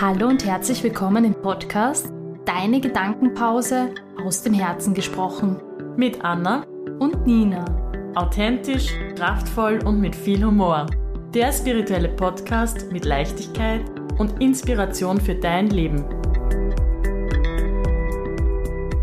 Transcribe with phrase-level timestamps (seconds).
[0.00, 2.08] Hallo und herzlich willkommen im Podcast
[2.46, 3.94] Deine Gedankenpause
[4.24, 5.60] aus dem Herzen gesprochen.
[5.94, 6.64] Mit Anna
[7.00, 7.66] und Nina.
[8.14, 10.86] Authentisch, kraftvoll und mit viel Humor.
[11.34, 13.82] Der spirituelle Podcast mit Leichtigkeit
[14.16, 16.02] und Inspiration für dein Leben.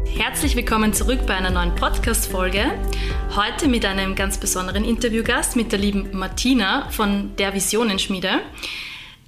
[0.04, 2.72] Herzlich willkommen zurück bei einer neuen Podcast-Folge.
[3.36, 8.40] Heute mit einem ganz besonderen Interviewgast, mit der lieben Martina von der Visionenschmiede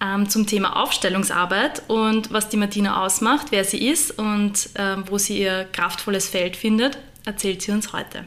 [0.04, 5.18] ähm, zum Thema Aufstellungsarbeit und was die Martina ausmacht, wer sie ist und ähm, wo
[5.18, 8.26] sie ihr kraftvolles Feld findet, erzählt sie uns heute.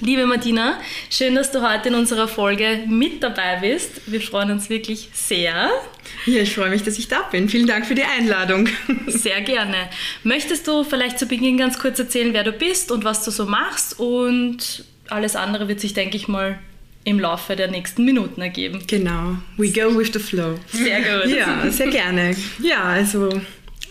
[0.00, 0.78] Liebe Martina,
[1.08, 4.02] schön, dass du heute in unserer Folge mit dabei bist.
[4.10, 5.70] Wir freuen uns wirklich sehr.
[6.26, 7.48] Ja, ich freue mich, dass ich da bin.
[7.48, 8.68] Vielen Dank für die Einladung.
[9.06, 9.88] Sehr gerne.
[10.22, 13.46] Möchtest du vielleicht zu Beginn ganz kurz erzählen, wer du bist und was du so
[13.46, 13.98] machst?
[13.98, 16.58] Und alles andere wird sich, denke ich mal,
[17.06, 18.82] im Laufe der nächsten Minuten ergeben.
[18.88, 20.58] Genau, we go with the flow.
[20.72, 21.32] Sehr gut.
[21.32, 22.34] Ja, sehr gerne.
[22.60, 23.28] Ja, also,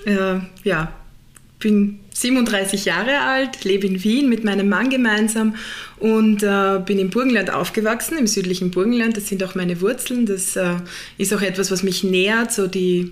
[0.05, 0.91] äh, ja,
[1.59, 5.55] bin 37 Jahre alt, lebe in Wien mit meinem Mann gemeinsam
[6.05, 9.17] und äh, bin im Burgenland aufgewachsen, im südlichen Burgenland.
[9.17, 10.27] Das sind auch meine Wurzeln.
[10.27, 10.75] Das äh,
[11.17, 13.09] ist auch etwas, was mich nähert, so die,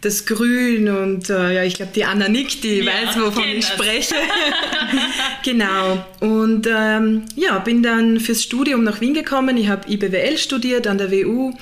[0.00, 3.66] das Grün und äh, ja, ich glaube, die Anna nickt, die ja, weiß, wovon ich
[3.66, 3.74] das.
[3.74, 4.14] spreche.
[5.44, 6.06] genau.
[6.20, 9.56] Und ähm, ja, bin dann fürs Studium nach Wien gekommen.
[9.56, 11.52] Ich habe IBWL studiert an der WU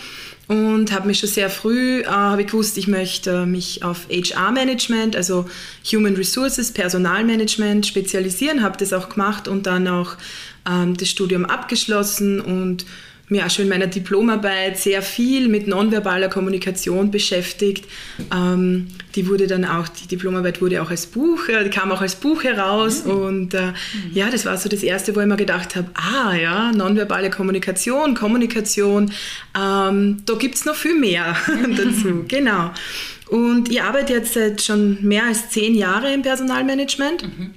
[0.49, 5.17] und habe mich schon sehr früh äh, habe ich gewusst, ich möchte mich auf HR-Management,
[5.17, 5.47] also
[5.91, 10.17] Human Resources, Personalmanagement spezialisieren, habe das auch gemacht und dann auch
[10.69, 12.85] ähm, das Studium abgeschlossen und
[13.29, 17.87] mir auch schon in meiner Diplomarbeit sehr viel mit nonverbaler Kommunikation beschäftigt.
[18.35, 22.17] Ähm, die wurde dann auch, die Diplomarbeit wurde auch als Buch, äh, kam auch als
[22.17, 23.11] Buch heraus mhm.
[23.11, 23.73] und äh, mhm.
[24.13, 28.15] ja, das war so das erste, wo ich mir gedacht habe, ah ja, nonverbale Kommunikation,
[28.15, 29.11] Kommunikation,
[29.59, 31.37] ähm, da gibt es noch viel mehr
[31.77, 32.73] dazu, genau.
[33.29, 37.23] Und ich arbeite jetzt seit schon mehr als zehn Jahren im Personalmanagement.
[37.23, 37.51] Mhm.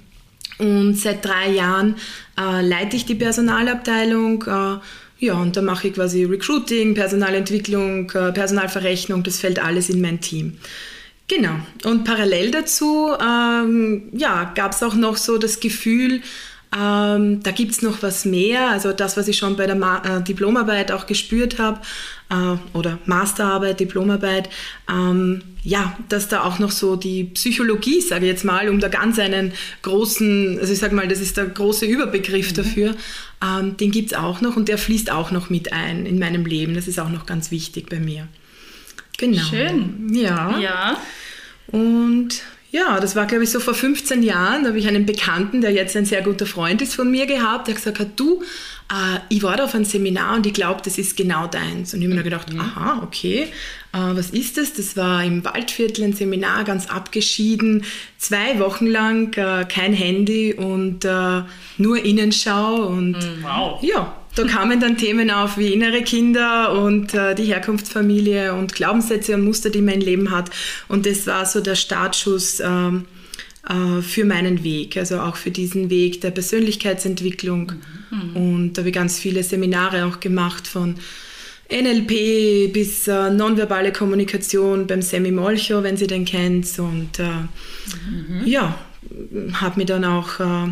[0.59, 1.95] Und seit drei Jahren
[2.39, 4.43] äh, leite ich die Personalabteilung.
[4.43, 4.77] Äh,
[5.19, 10.21] ja, und da mache ich quasi Recruiting, Personalentwicklung, äh, Personalverrechnung, das fällt alles in mein
[10.21, 10.57] Team.
[11.27, 11.55] Genau.
[11.83, 16.21] Und parallel dazu ähm, ja, gab es auch noch so das Gefühl,
[16.75, 18.69] ähm, da gibt es noch was mehr.
[18.69, 21.79] Also das, was ich schon bei der Ma äh, Diplomarbeit auch gespürt habe,
[22.29, 24.49] äh, oder Masterarbeit, Diplomarbeit,
[24.89, 28.87] ähm, ja, dass da auch noch so die Psychologie, sage ich jetzt mal, um da
[28.87, 32.55] ganz einen großen, also ich sage mal, das ist der große Überbegriff mhm.
[32.55, 32.95] dafür,
[33.43, 36.45] ähm, den gibt es auch noch und der fließt auch noch mit ein in meinem
[36.45, 36.73] Leben.
[36.73, 38.27] Das ist auch noch ganz wichtig bei mir.
[39.17, 39.41] Genau.
[39.43, 40.09] Schön.
[40.13, 40.57] Ja.
[40.59, 41.01] Ja.
[41.67, 44.63] Und ja, das war, glaube ich, so vor 15 Jahren.
[44.63, 47.67] Da habe ich einen Bekannten, der jetzt ein sehr guter Freund ist von mir gehabt,
[47.67, 48.43] der gesagt hat, du,
[48.91, 51.93] äh, ich war da auf einem Seminar und ich glaube, das ist genau deins.
[51.93, 52.59] Und ich habe mir gedacht, mhm.
[52.59, 53.47] aha, okay,
[53.93, 54.73] was ist das?
[54.73, 57.83] Das war im Waldviertel ein Seminar, ganz abgeschieden,
[58.17, 61.41] zwei Wochen lang, äh, kein Handy und äh,
[61.77, 62.85] nur Innenschau.
[62.85, 63.43] Und mhm.
[63.43, 63.81] wow.
[63.81, 69.33] ja, da kamen dann Themen auf wie innere Kinder und äh, die Herkunftsfamilie und Glaubenssätze
[69.35, 70.49] und Muster, die mein Leben hat.
[70.87, 73.05] Und das war so der Startschuss ähm,
[73.67, 77.73] äh, für meinen Weg, also auch für diesen Weg der Persönlichkeitsentwicklung.
[78.11, 78.35] Mhm.
[78.35, 80.95] Und da habe ich ganz viele Seminare auch gemacht von
[81.69, 86.67] NLP bis äh, nonverbale Kommunikation beim Semi Molcho, wenn Sie den kennt.
[86.79, 88.45] Und äh, mhm.
[88.45, 88.77] ja,
[89.53, 90.69] habe mich dann auch äh,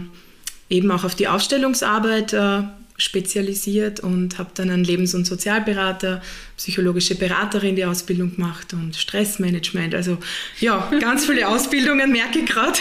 [0.70, 2.62] eben auch auf die Aufstellungsarbeit äh,
[2.98, 6.22] spezialisiert und habe dann einen Lebens- und Sozialberater,
[6.56, 9.94] psychologische Beraterin die Ausbildung gemacht und Stressmanagement.
[9.94, 10.18] Also
[10.62, 12.80] ja, ganz viele Ausbildungen merke ich gerade.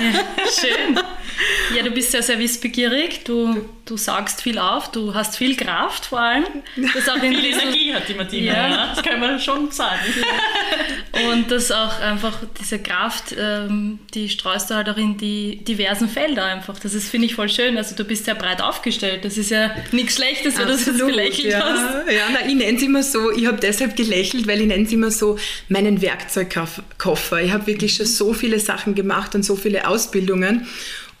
[0.00, 0.24] Ja,
[0.60, 0.96] schön.
[1.76, 6.06] Ja, du bist sehr, sehr wissbegierig, du, du sagst viel auf, du hast viel Kraft
[6.06, 6.44] vor allem.
[6.94, 8.68] Das auch in viel Energie hat die Martina, ja.
[8.68, 8.92] ja.
[8.94, 10.00] das kann man schon sagen.
[11.30, 16.08] Und das auch einfach, diese Kraft, ähm, die streust du halt auch in die diversen
[16.08, 16.78] Felder einfach.
[16.78, 17.76] Das ist, finde ich, voll schön.
[17.76, 19.24] Also du bist sehr breit aufgestellt.
[19.24, 21.60] Das ist ja nichts Schlechtes, wenn du das jetzt gelächelt ja.
[21.60, 22.12] hast.
[22.12, 24.92] Ja, na, ich nenne es immer so, ich habe deshalb gelächelt, weil ich nenne es
[24.92, 25.38] immer so
[25.68, 27.40] meinen Werkzeugkoffer.
[27.42, 30.66] Ich habe wirklich schon so viele Sachen gemacht und so viele Ausbildungen.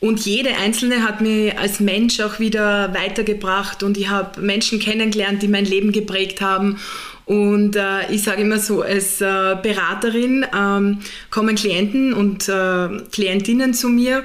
[0.00, 5.42] Und jede einzelne hat mich als Mensch auch wieder weitergebracht und ich habe Menschen kennengelernt,
[5.42, 6.78] die mein Leben geprägt haben.
[7.26, 11.00] Und äh, ich sage immer so, als äh, Beraterin ähm,
[11.30, 14.22] kommen Klienten und äh, Klientinnen zu mir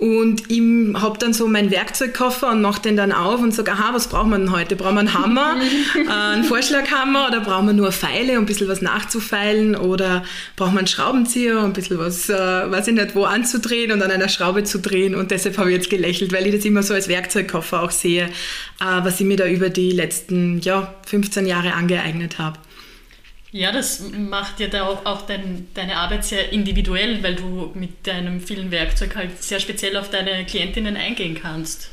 [0.00, 0.62] und ich
[0.94, 4.30] habe dann so meinen Werkzeugkoffer und mache den dann auf und sage, aha, was brauchen
[4.30, 4.74] wir denn heute?
[4.74, 5.56] Brauchen wir einen Hammer,
[5.94, 10.24] äh, einen Vorschlaghammer oder brauchen wir nur Pfeile, um ein bisschen was nachzufeilen oder
[10.56, 14.00] brauchen wir einen Schraubenzieher, um ein bisschen was, äh, weiß ich nicht, wo anzudrehen und
[14.02, 16.82] an einer Schraube zu drehen und deshalb habe ich jetzt gelächelt, weil ich das immer
[16.82, 18.30] so als Werkzeugkoffer auch sehe, äh,
[18.80, 22.58] was ich mir da über die letzten ja, 15 Jahre angeeignet habe.
[23.52, 28.06] Ja, das macht ja da auch, auch dein, deine Arbeit sehr individuell, weil du mit
[28.06, 31.90] deinem vielen Werkzeug halt sehr speziell auf deine Klientinnen eingehen kannst.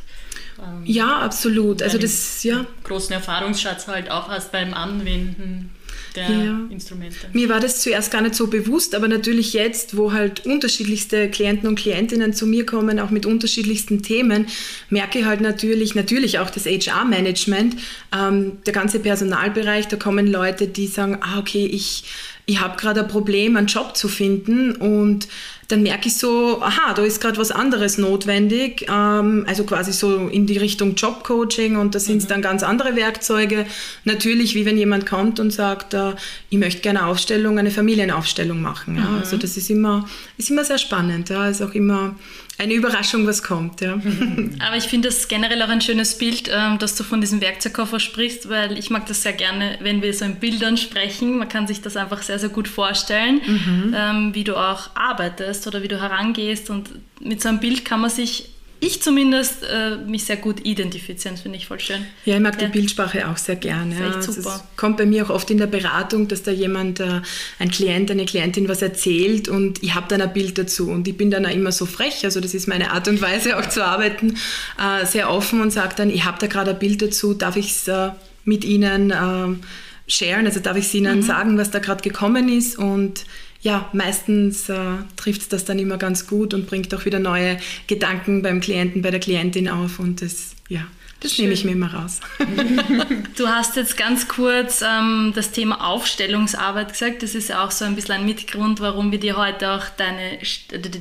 [0.59, 1.81] Ähm, ja, absolut.
[1.81, 2.65] Also das, ja.
[2.83, 5.71] Großen Erfahrungsschatz halt auch hast beim Anwenden
[6.17, 6.59] der ja.
[6.69, 7.15] Instrumente.
[7.33, 11.67] Mir war das zuerst gar nicht so bewusst, aber natürlich jetzt, wo halt unterschiedlichste Klienten
[11.67, 14.47] und Klientinnen zu mir kommen, auch mit unterschiedlichsten Themen,
[14.89, 17.77] merke ich halt natürlich, natürlich auch das HR-Management,
[18.15, 22.03] ähm, der ganze Personalbereich, da kommen Leute, die sagen, ah, okay, ich,
[22.49, 25.27] ich habe gerade ein Problem, einen Job zu finden und
[25.67, 30.29] dann merke ich so, aha, da ist gerade was anderes notwendig, ähm, also quasi so
[30.29, 32.29] in die Richtung Jobcoaching und da sind es mhm.
[32.29, 33.65] dann ganz andere Werkzeuge.
[34.05, 36.13] Natürlich, wie wenn jemand kommt und sagt, äh,
[36.49, 38.95] ich möchte gerne eine Aufstellung, eine Familienaufstellung machen.
[38.95, 39.09] Ja?
[39.09, 39.17] Mhm.
[39.19, 40.07] Also das ist immer,
[40.37, 41.49] ist immer sehr spannend, ja?
[41.49, 42.15] ist auch immer
[42.57, 43.81] eine Überraschung, was kommt.
[43.81, 43.93] Ja.
[44.59, 47.99] Aber ich finde das generell auch ein schönes Bild, ähm, dass du von diesem Werkzeugkoffer
[47.99, 51.37] sprichst, weil ich mag das sehr gerne, wenn wir so in Bildern sprechen.
[51.37, 53.95] Man kann sich das einfach sehr, sehr gut vorstellen, mhm.
[53.95, 56.69] Ähm, wie du auch arbeitest oder wie du herangehst.
[56.69, 56.89] Und
[57.19, 58.49] mit so einem Bild kann man sich
[58.79, 62.05] ich zumindest äh, mich sehr gut identifizieren, das finde ich voll schön.
[62.25, 62.67] Ja, ich mag ja.
[62.67, 63.95] die Bildsprache auch sehr gerne.
[63.95, 64.15] Super.
[64.15, 67.21] Also es kommt bei mir auch oft in der Beratung, dass da jemand, äh,
[67.59, 71.17] ein Klient, eine Klientin was erzählt und ich habe dann ein Bild dazu und ich
[71.17, 73.83] bin dann auch immer so frech, also das ist meine Art und Weise auch zu
[73.83, 74.37] arbeiten,
[74.79, 77.71] äh, sehr offen und sage dann, ich habe da gerade ein Bild dazu, darf ich
[77.71, 78.11] es äh,
[78.45, 79.61] mit Ihnen ähm,
[80.07, 81.23] sharen, also darf ich es Ihnen mhm.
[81.23, 83.25] sagen, was da gerade gekommen ist und
[83.67, 84.77] ja, meistens äh,
[85.17, 89.11] trifft das dann immer ganz gut und bringt auch wieder neue Gedanken beim Klienten, bei
[89.11, 90.87] der Klientin auf und das, ja,
[91.19, 91.43] das Schön.
[91.43, 92.21] nehme ich mir immer raus.
[93.35, 97.23] Du hast jetzt ganz kurz ähm, das Thema Aufstellungsarbeit gesagt.
[97.23, 100.39] Das ist ja auch so ein bisschen ein Mitgrund, warum wir dir heute auch deine,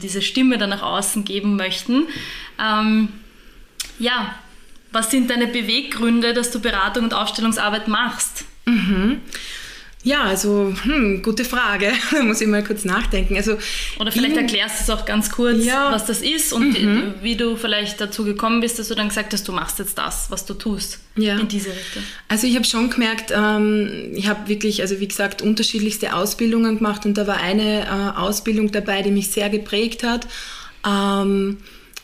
[0.02, 2.08] diese Stimme dann nach außen geben möchten.
[2.60, 3.10] Ähm,
[4.00, 4.34] ja,
[4.90, 8.44] was sind deine Beweggründe, dass du Beratung und Aufstellungsarbeit machst?
[8.64, 9.20] Mhm.
[10.06, 11.92] Ja, also, hm, gute Frage.
[12.12, 13.34] da muss ich mal kurz nachdenken.
[13.34, 13.58] Also,
[13.98, 17.14] Oder vielleicht erklärst du es auch ganz kurz, ja, was das ist und mhm.
[17.22, 20.30] wie du vielleicht dazu gekommen bist, dass du dann gesagt hast, du machst jetzt das,
[20.30, 21.36] was du tust ja.
[21.40, 22.04] in diese Richtung.
[22.28, 27.04] Also ich habe schon gemerkt, ähm, ich habe wirklich, also wie gesagt, unterschiedlichste Ausbildungen gemacht
[27.04, 30.28] und da war eine äh, Ausbildung dabei, die mich sehr geprägt hat,
[30.86, 31.56] ähm,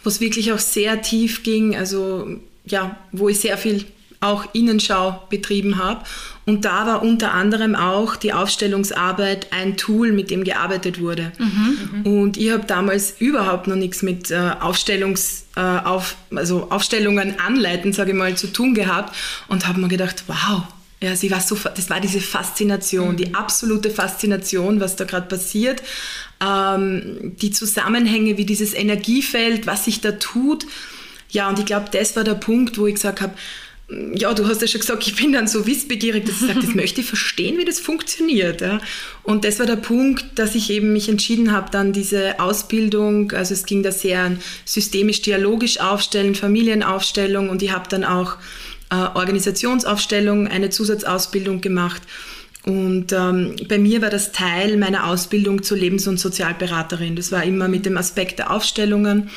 [0.03, 3.85] wo es wirklich auch sehr tief ging, also ja, wo ich sehr viel
[4.23, 6.05] auch Innenschau betrieben habe.
[6.45, 11.33] Und da war unter anderem auch die Aufstellungsarbeit ein Tool, mit dem gearbeitet wurde.
[11.39, 17.39] Mhm, und ich habe damals überhaupt noch nichts mit äh, Aufstellungs, äh, auf, also Aufstellungen
[17.39, 19.15] anleiten, sage ich mal, zu tun gehabt
[19.49, 20.63] und habe mir gedacht, wow,
[21.01, 23.17] ja, sie war so, das war diese Faszination, mhm.
[23.17, 25.83] die absolute Faszination, was da gerade passiert.
[26.41, 30.67] Ähm, die Zusammenhänge, wie dieses Energiefeld, was sich da tut.
[31.31, 33.35] Ja, und ich glaube, das war der Punkt, wo ich gesagt habe,
[34.15, 36.75] ja, du hast ja schon gesagt, ich bin dann so wissbegierig, dass ich sage, das
[36.75, 38.61] möchte ich verstehen, wie das funktioniert.
[38.61, 38.81] Ja.
[39.23, 43.55] Und das war der Punkt, dass ich eben mich entschieden habe, dann diese Ausbildung, also
[43.55, 48.37] es ging da sehr systemisch-dialogisch aufstellen, Familienaufstellung und ich habe dann auch
[48.91, 52.03] äh, Organisationsaufstellung, eine Zusatzausbildung gemacht.
[52.65, 57.17] Und ähm, bei mir war das Teil meiner Ausbildung zur Lebens- und Sozialberaterin.
[57.17, 59.31] Das war immer mit dem Aspekt der Aufstellungen.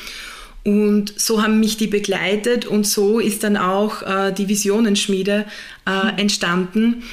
[0.66, 5.44] Und so haben mich die begleitet und so ist dann auch äh, die Visionenschmiede
[5.86, 6.18] äh, mhm.
[6.18, 7.04] entstanden,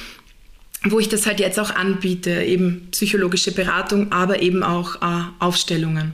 [0.82, 6.10] wo ich das halt jetzt auch anbiete, eben psychologische Beratung, aber eben auch äh, Aufstellungen.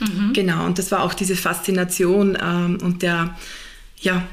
[0.00, 0.32] Mhm.
[0.32, 3.36] Genau, und das war auch diese Faszination ähm, und der,
[4.00, 4.26] ja,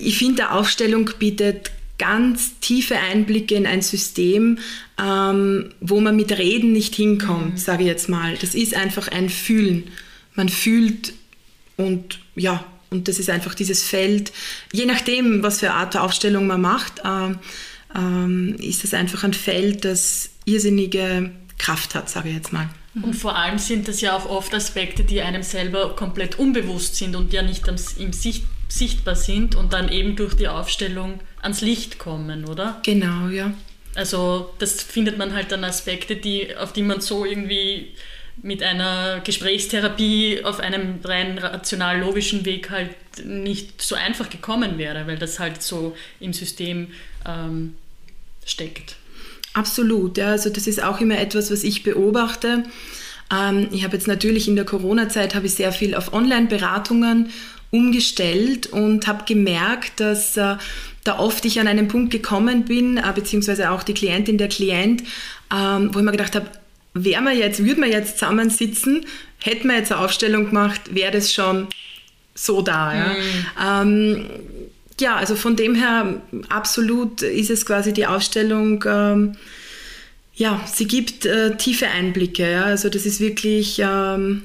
[0.00, 4.60] ich finde, der Aufstellung bietet ganz tiefe Einblicke in ein System,
[4.98, 7.58] ähm, wo man mit Reden nicht hinkommt, mhm.
[7.58, 8.34] sage ich jetzt mal.
[8.40, 9.84] Das ist einfach ein Fühlen.
[10.34, 11.12] Man fühlt
[11.76, 14.32] und ja, und das ist einfach dieses Feld,
[14.72, 17.30] je nachdem, was für eine Art der Aufstellung man macht, äh,
[17.94, 22.68] äh, ist es einfach ein Feld, das irrsinnige Kraft hat, sage ich jetzt mal.
[23.02, 27.14] Und vor allem sind das ja auch oft Aspekte, die einem selber komplett unbewusst sind
[27.14, 27.66] und ja nicht
[27.98, 32.80] im Sicht, sichtbar sind und dann eben durch die Aufstellung ans Licht kommen, oder?
[32.84, 33.52] Genau, ja.
[33.94, 37.92] Also das findet man halt dann Aspekte, die, auf die man so irgendwie
[38.42, 42.90] mit einer Gesprächstherapie auf einem rein rational-logischen Weg halt
[43.24, 46.88] nicht so einfach gekommen wäre, weil das halt so im System
[47.26, 47.74] ähm,
[48.44, 48.96] steckt.
[49.54, 50.32] Absolut, ja.
[50.32, 52.64] Also das ist auch immer etwas, was ich beobachte.
[53.32, 57.30] Ähm, ich habe jetzt natürlich in der Corona-Zeit habe ich sehr viel auf Online-Beratungen
[57.70, 60.56] umgestellt und habe gemerkt, dass äh,
[61.04, 65.02] da oft ich an einen Punkt gekommen bin, äh, beziehungsweise auch die Klientin, der Klient,
[65.52, 66.46] ähm, wo ich mir gedacht habe,
[67.04, 69.06] wäre man jetzt, würde man jetzt zusammensitzen,
[69.42, 71.68] hätten wir jetzt eine Aufstellung gemacht, wäre das schon
[72.34, 72.94] so da.
[72.94, 73.14] Ja.
[73.14, 73.88] Mhm.
[73.88, 74.26] Ähm,
[75.00, 79.36] ja, also von dem her absolut ist es quasi die Aufstellung ähm,
[80.36, 82.50] ja, sie gibt äh, tiefe Einblicke.
[82.50, 82.64] Ja?
[82.64, 84.42] Also das ist wirklich, ähm,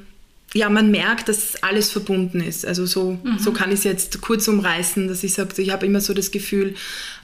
[0.53, 2.65] ja, man merkt, dass alles verbunden ist.
[2.65, 3.39] Also so, mhm.
[3.39, 6.31] so kann ich es jetzt kurz umreißen, dass ich sage, ich habe immer so das
[6.31, 6.75] Gefühl,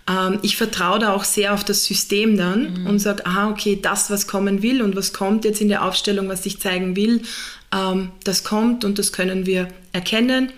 [0.10, 2.88] ähm, ich vertraue da auch sehr auf das System dann mhm.
[2.88, 6.30] und sage, aha, okay, das, was kommen will und was kommt jetzt in der Aufstellung,
[6.30, 7.22] was ich zeigen will,
[7.74, 10.52] ähm, das kommt und das können wir erkennen.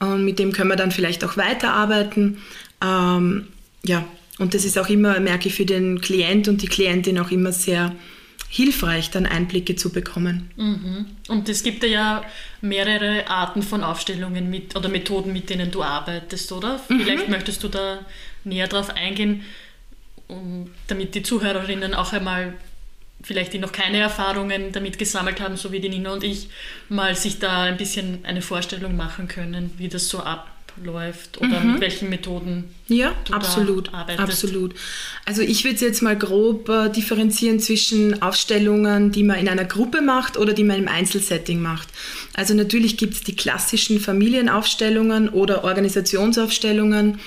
[0.00, 2.38] Und mit dem können wir dann vielleicht auch weiterarbeiten.
[2.82, 3.48] Ähm,
[3.84, 4.04] ja,
[4.38, 7.52] und das ist auch immer, merke ich, für den Klient und die Klientin auch immer
[7.52, 7.94] sehr
[8.48, 10.50] hilfreich, dann Einblicke zu bekommen.
[10.56, 11.06] Mhm.
[11.28, 12.24] Und es gibt ja
[12.60, 16.80] mehrere Arten von Aufstellungen mit oder Methoden, mit denen du arbeitest, oder?
[16.88, 17.00] Mhm.
[17.00, 18.00] Vielleicht möchtest du da
[18.44, 19.44] näher drauf eingehen,
[20.28, 22.54] um, damit die Zuhörerinnen auch einmal,
[23.22, 26.48] vielleicht die noch keine Erfahrungen damit gesammelt haben, so wie die Nina und ich,
[26.88, 31.60] mal sich da ein bisschen eine Vorstellung machen können, wie das so ab läuft oder
[31.60, 31.72] mhm.
[31.72, 33.92] mit welchen Methoden ja, absolut.
[33.92, 34.74] Absolut.
[35.26, 40.00] Also ich würde jetzt mal grob äh, differenzieren zwischen Aufstellungen, die man in einer Gruppe
[40.00, 41.88] macht oder die man im Einzelsetting macht.
[42.34, 47.20] Also natürlich gibt es die klassischen Familienaufstellungen oder Organisationsaufstellungen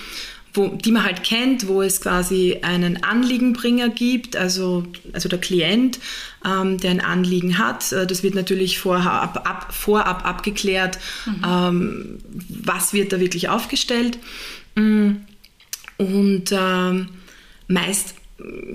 [0.53, 5.99] wo, die man halt kennt, wo es quasi einen Anliegenbringer gibt, also, also der Klient,
[6.45, 7.91] ähm, der ein Anliegen hat.
[7.91, 11.43] Äh, das wird natürlich vorab, ab, vorab abgeklärt, mhm.
[11.47, 12.17] ähm,
[12.49, 14.17] was wird da wirklich aufgestellt.
[14.75, 15.11] Mm.
[15.97, 17.09] Und ähm,
[17.67, 18.15] meist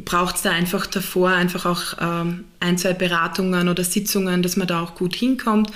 [0.05, 4.69] braucht es da einfach davor einfach auch ähm, ein, zwei Beratungen oder Sitzungen, dass man
[4.69, 5.71] da auch gut hinkommt.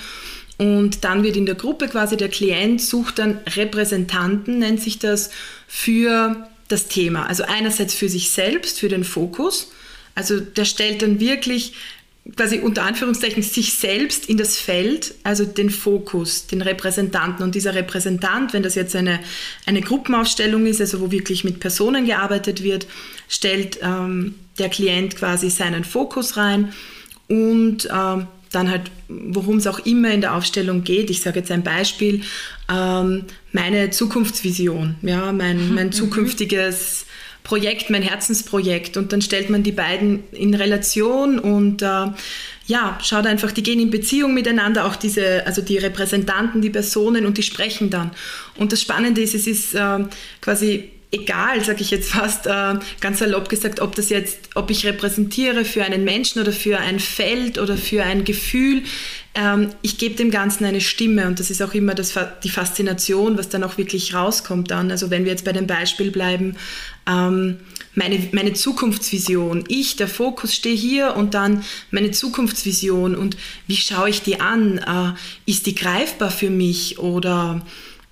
[0.60, 5.30] Und dann wird in der Gruppe quasi der Klient sucht dann Repräsentanten, nennt sich das,
[5.66, 7.24] für das Thema.
[7.24, 9.72] Also einerseits für sich selbst, für den Fokus.
[10.14, 11.72] Also der stellt dann wirklich
[12.36, 17.42] quasi unter Anführungszeichen sich selbst in das Feld, also den Fokus, den Repräsentanten.
[17.42, 19.18] Und dieser Repräsentant, wenn das jetzt eine,
[19.64, 22.86] eine Gruppenaufstellung ist, also wo wirklich mit Personen gearbeitet wird,
[23.30, 26.74] stellt ähm, der Klient quasi seinen Fokus rein
[27.28, 31.11] und ähm, dann halt, worum es auch immer in der Aufstellung geht.
[31.11, 32.23] Ich sage jetzt ein Beispiel,
[32.71, 35.92] ähm, meine Zukunftsvision, ja, mein, mein mhm.
[35.92, 37.07] zukünftiges
[37.45, 38.97] Projekt, mein Herzensprojekt.
[38.97, 42.07] Und dann stellt man die beiden in Relation und äh,
[42.66, 47.26] ja, schaut einfach, die gehen in Beziehung miteinander, auch diese, also die Repräsentanten, die Personen
[47.26, 48.11] und die sprechen dann.
[48.57, 50.04] Und das Spannende ist, es ist äh,
[50.40, 54.86] quasi egal, sage ich jetzt fast äh, ganz salopp gesagt, ob das jetzt, ob ich
[54.86, 58.82] repräsentiere für einen Menschen oder für ein Feld oder für ein Gefühl.
[59.34, 63.38] Ähm, ich gebe dem Ganzen eine Stimme und das ist auch immer das, die Faszination,
[63.38, 64.90] was dann auch wirklich rauskommt dann.
[64.90, 66.56] Also wenn wir jetzt bei dem Beispiel bleiben,
[67.08, 67.58] ähm,
[67.94, 69.64] meine, meine Zukunftsvision.
[69.66, 73.36] Ich, der Fokus, stehe hier und dann meine Zukunftsvision und
[73.66, 74.78] wie schaue ich die an?
[74.78, 77.62] Äh, ist die greifbar für mich oder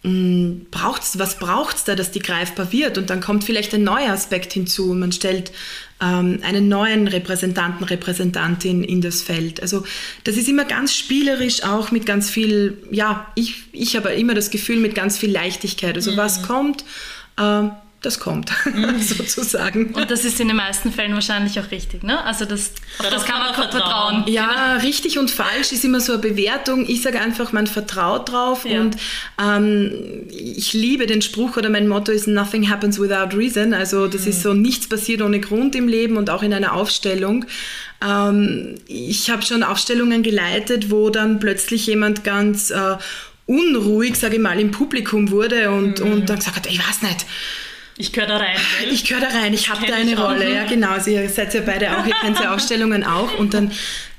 [0.02, 2.98] braucht's, was braucht es da, dass die greifbar wird?
[2.98, 4.94] Und dann kommt vielleicht ein neuer Aspekt hinzu.
[4.94, 5.50] Man stellt
[6.00, 9.60] ähm, einen neuen Repräsentanten, Repräsentantin in das Feld.
[9.60, 9.84] Also
[10.22, 14.50] das ist immer ganz spielerisch, auch mit ganz viel, ja, ich, ich habe immer das
[14.50, 15.96] Gefühl mit ganz viel Leichtigkeit.
[15.96, 16.16] Also mhm.
[16.16, 16.84] was kommt,
[17.36, 17.64] äh,
[18.00, 18.98] das kommt, mhm.
[19.00, 19.92] sozusagen.
[19.92, 22.24] Und das ist in den meisten Fällen wahrscheinlich auch richtig, ne?
[22.24, 24.24] Also das, das, das kann man vertrauen.
[24.28, 24.86] Ja, genau.
[24.86, 26.86] richtig und falsch ist immer so eine Bewertung.
[26.88, 28.80] Ich sage einfach, man vertraut drauf ja.
[28.80, 28.96] und
[29.42, 33.74] ähm, ich liebe den Spruch oder mein Motto ist Nothing happens without reason.
[33.74, 34.28] Also das mhm.
[34.28, 37.46] ist so, nichts passiert ohne Grund im Leben und auch in einer Aufstellung.
[38.00, 42.96] Ähm, ich habe schon Aufstellungen geleitet, wo dann plötzlich jemand ganz äh,
[43.46, 46.12] unruhig, sage ich mal, im Publikum wurde und, mhm.
[46.12, 47.26] und dann gesagt hat, ich weiß nicht,
[47.98, 48.56] ich gehöre da rein.
[48.80, 48.92] Gell?
[48.92, 50.52] Ich gehöre da rein, ich habe da eine Rolle.
[50.54, 50.90] Ja, genau.
[50.90, 53.38] Also ihr seid ja beide auch, ihr kennt ja Ausstellungen auch.
[53.38, 53.72] Und dann,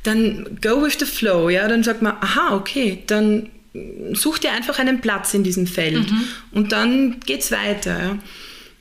[0.04, 1.50] dann go with the flow.
[1.50, 3.50] Ja, dann sagt man, aha, okay, dann
[4.14, 6.12] such dir einfach einen Platz in diesem Feld.
[6.12, 6.24] Mhm.
[6.52, 8.00] Und dann geht's weiter.
[8.00, 8.18] Ja.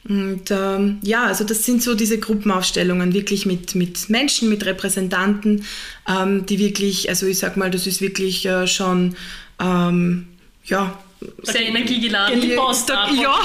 [0.08, 5.64] Und ähm, ja, also das sind so diese Gruppenaufstellungen, wirklich mit, mit Menschen, mit Repräsentanten,
[6.08, 9.16] ähm, die wirklich, also ich sag mal, das ist wirklich äh, schon,
[9.60, 10.28] ähm,
[10.64, 10.98] ja,
[11.42, 12.40] sehr energiegeladen.
[12.40, 13.34] Die Post ab, ja.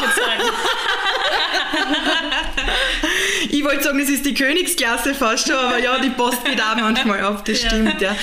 [3.49, 6.75] ich wollte sagen, es ist die Königsklasse fast schon, aber ja, die Post geht auch
[6.75, 8.15] manchmal ab, das stimmt, ja.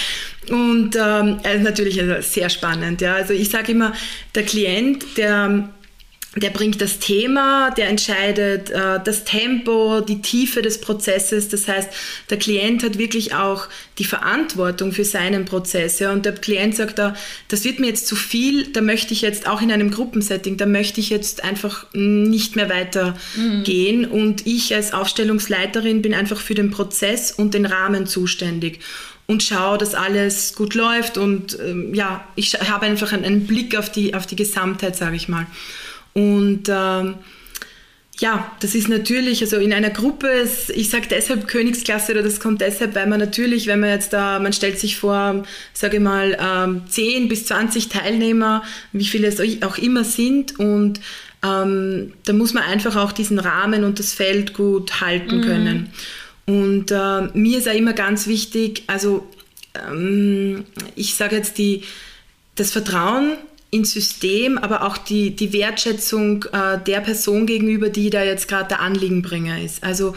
[0.50, 3.14] Und ähm, also natürlich also sehr spannend, ja.
[3.14, 3.92] Also ich sage immer,
[4.34, 5.68] der Klient, der
[6.36, 11.48] der bringt das Thema, der entscheidet äh, das Tempo, die Tiefe des Prozesses.
[11.48, 11.88] Das heißt,
[12.30, 13.66] der Klient hat wirklich auch
[13.98, 15.98] die Verantwortung für seinen Prozess.
[15.98, 17.16] Ja, und der Klient sagt da,
[17.48, 20.66] das wird mir jetzt zu viel, da möchte ich jetzt auch in einem Gruppensetting, da
[20.66, 24.02] möchte ich jetzt einfach nicht mehr weitergehen.
[24.02, 24.12] Mhm.
[24.12, 28.78] Und ich als Aufstellungsleiterin bin einfach für den Prozess und den Rahmen zuständig
[29.26, 33.76] und schaue, dass alles gut läuft und ähm, ja, ich habe einfach einen, einen Blick
[33.76, 35.46] auf die, auf die Gesamtheit, sage ich mal.
[36.12, 37.14] Und ähm,
[38.20, 42.60] ja, das ist natürlich, also in einer Gruppe, ich sage deshalb Königsklasse oder das kommt
[42.60, 46.82] deshalb, weil man natürlich, wenn man jetzt da, man stellt sich vor, sage ich mal,
[46.88, 48.62] 10 ähm, bis 20 Teilnehmer,
[48.92, 51.00] wie viele es auch immer sind und
[51.42, 55.42] ähm, da muss man einfach auch diesen Rahmen und das Feld gut halten mhm.
[55.42, 55.90] können.
[56.46, 59.26] Und äh, mir ist auch immer ganz wichtig, also
[59.74, 60.64] ähm,
[60.94, 61.84] ich sage jetzt die,
[62.56, 63.38] das Vertrauen
[63.70, 68.68] ins System, aber auch die, die Wertschätzung äh, der Person gegenüber, die da jetzt gerade
[68.68, 69.84] der Anliegenbringer ist.
[69.84, 70.14] Also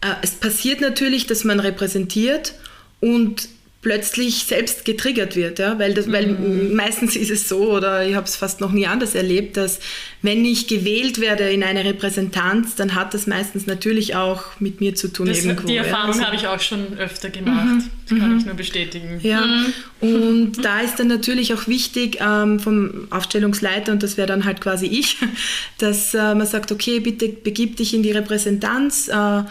[0.00, 2.54] äh, es passiert natürlich, dass man repräsentiert
[3.00, 3.48] und
[3.84, 5.78] plötzlich selbst getriggert wird, ja?
[5.78, 6.74] weil, das, weil mhm.
[6.74, 9.78] meistens ist es so, oder ich habe es fast noch nie anders erlebt, dass
[10.22, 14.94] wenn ich gewählt werde in eine Repräsentanz, dann hat das meistens natürlich auch mit mir
[14.94, 15.26] zu tun.
[15.26, 16.12] Das, irgendwo, die Erfahrung ja?
[16.12, 17.90] also, habe ich auch schon öfter gemacht, mhm.
[18.08, 18.38] das kann mhm.
[18.38, 19.20] ich nur bestätigen.
[19.22, 19.72] Ja, mhm.
[20.00, 24.62] und da ist dann natürlich auch wichtig ähm, vom Aufstellungsleiter, und das wäre dann halt
[24.62, 25.18] quasi ich,
[25.78, 29.42] dass äh, man sagt, okay, bitte begib dich in die Repräsentanz, äh,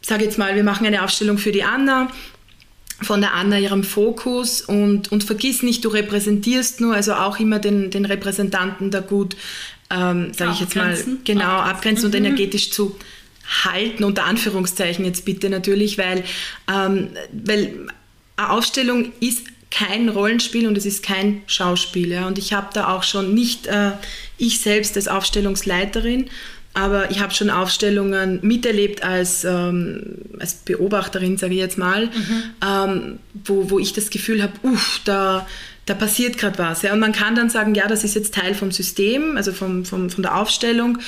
[0.00, 2.08] sage jetzt mal, wir machen eine Aufstellung für die Anna,
[3.04, 7.58] von der Anna ihrem Fokus und, und vergiss nicht, du repräsentierst nur, also auch immer
[7.58, 9.36] den, den Repräsentanten da gut,
[9.90, 12.24] ähm, sage ich jetzt mal, genau, abgrenzen und mhm.
[12.24, 12.96] energetisch zu
[13.64, 16.24] halten, unter Anführungszeichen jetzt bitte natürlich, weil,
[16.72, 17.88] ähm, weil
[18.36, 22.10] eine Aufstellung ist kein Rollenspiel und es ist kein Schauspiel.
[22.12, 22.26] Ja?
[22.26, 23.92] Und ich habe da auch schon nicht äh,
[24.38, 26.30] ich selbst als Aufstellungsleiterin,
[26.74, 32.42] aber ich habe schon Aufstellungen miterlebt als, ähm, als Beobachterin, sage ich jetzt mal, mhm.
[32.66, 35.46] ähm, wo, wo ich das Gefühl habe, uff, da,
[35.86, 36.82] da passiert gerade was.
[36.82, 36.92] Ja?
[36.92, 40.10] Und man kann dann sagen, ja, das ist jetzt Teil vom System, also vom, vom,
[40.10, 40.98] von der Aufstellung,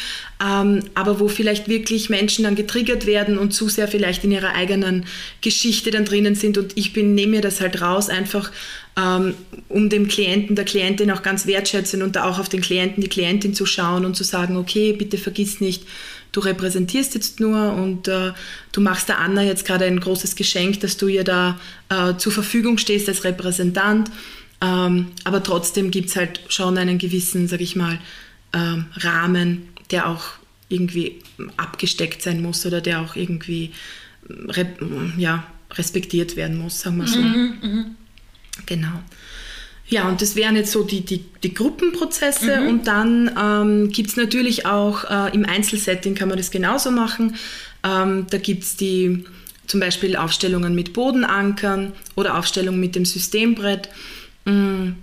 [0.45, 4.55] ähm, aber wo vielleicht wirklich Menschen dann getriggert werden und zu sehr vielleicht in ihrer
[4.55, 5.07] eigenen
[5.41, 8.53] Geschichte dann drinnen sind und ich bin, nehme mir das halt raus, einfach
[8.99, 9.35] ähm,
[9.69, 13.09] um dem Klienten, der Klientin auch ganz wertschätzen und da auch auf den Klienten, die
[13.09, 15.85] Klientin zu schauen und zu sagen, okay, bitte vergiss nicht,
[16.33, 18.33] du repräsentierst jetzt nur und äh,
[18.73, 22.33] du machst der Anna jetzt gerade ein großes Geschenk, dass du ihr da äh, zur
[22.33, 24.11] Verfügung stehst als Repräsentant.
[24.61, 27.99] Ähm, aber trotzdem gibt es halt schon einen gewissen, sag ich mal,
[28.53, 30.25] ähm, Rahmen, der auch
[30.69, 31.21] irgendwie
[31.57, 33.73] abgesteckt sein muss oder der auch irgendwie
[35.17, 37.21] ja, respektiert werden muss, sagen wir so.
[37.21, 37.85] Mhm, mh.
[38.67, 39.03] Genau.
[39.89, 42.69] Ja, und das wären jetzt so die, die, die Gruppenprozesse mhm.
[42.69, 47.37] und dann ähm, gibt es natürlich auch äh, im Einzelsetting kann man das genauso machen.
[47.85, 49.25] Ähm, da gibt es die
[49.69, 53.89] zum Beispiel Aufstellungen mit Bodenankern oder Aufstellungen mit dem Systembrett.
[54.47, 54.97] Mhm.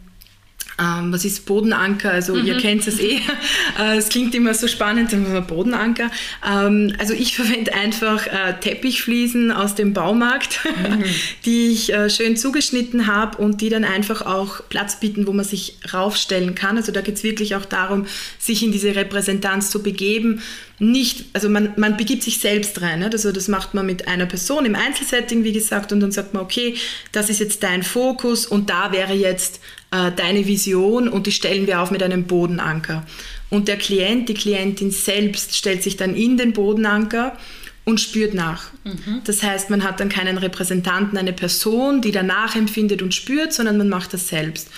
[0.79, 2.11] Ähm, was ist Bodenanker?
[2.11, 2.45] Also mhm.
[2.45, 3.19] ihr kennt es eh.
[3.79, 5.15] Äh, es klingt immer so spannend,
[5.47, 6.11] Bodenanker.
[6.47, 11.03] Ähm, also ich verwende einfach äh, Teppichfliesen aus dem Baumarkt, mhm.
[11.45, 15.45] die ich äh, schön zugeschnitten habe und die dann einfach auch Platz bieten, wo man
[15.45, 16.77] sich raufstellen kann.
[16.77, 18.05] Also da geht es wirklich auch darum,
[18.37, 20.41] sich in diese Repräsentanz zu begeben.
[20.79, 22.99] Nicht, also man, man begibt sich selbst rein.
[22.99, 23.09] Ne?
[23.11, 26.43] Also das macht man mit einer Person im Einzelsetting, wie gesagt, und dann sagt man,
[26.43, 26.75] okay,
[27.11, 29.59] das ist jetzt dein Fokus und da wäre jetzt
[29.91, 33.05] äh, deine Vision und die stellen wir auf mit einem Bodenanker.
[33.49, 37.37] Und der Klient, die Klientin selbst stellt sich dann in den Bodenanker
[37.85, 38.71] und spürt nach.
[38.83, 39.21] Mhm.
[39.25, 43.77] Das heißt, man hat dann keinen Repräsentanten, eine Person, die danach empfindet und spürt, sondern
[43.77, 44.69] man macht das selbst.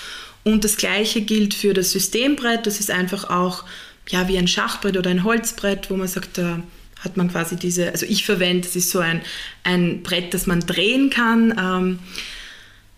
[0.43, 2.67] Und das Gleiche gilt für das Systembrett.
[2.67, 3.63] Das ist einfach auch
[4.09, 6.61] ja, wie ein Schachbrett oder ein Holzbrett, wo man sagt, da
[6.99, 9.21] hat man quasi diese, also ich verwende, das ist so ein,
[9.63, 11.53] ein Brett, das man drehen kann.
[11.57, 11.99] Ähm,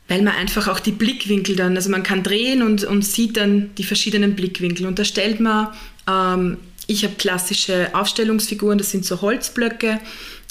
[0.07, 3.75] weil man einfach auch die Blickwinkel dann, also man kann drehen und, und sieht dann
[3.75, 4.85] die verschiedenen Blickwinkel.
[4.85, 5.69] Und da stellt man,
[6.09, 9.99] ähm, ich habe klassische Aufstellungsfiguren, das sind so Holzblöcke.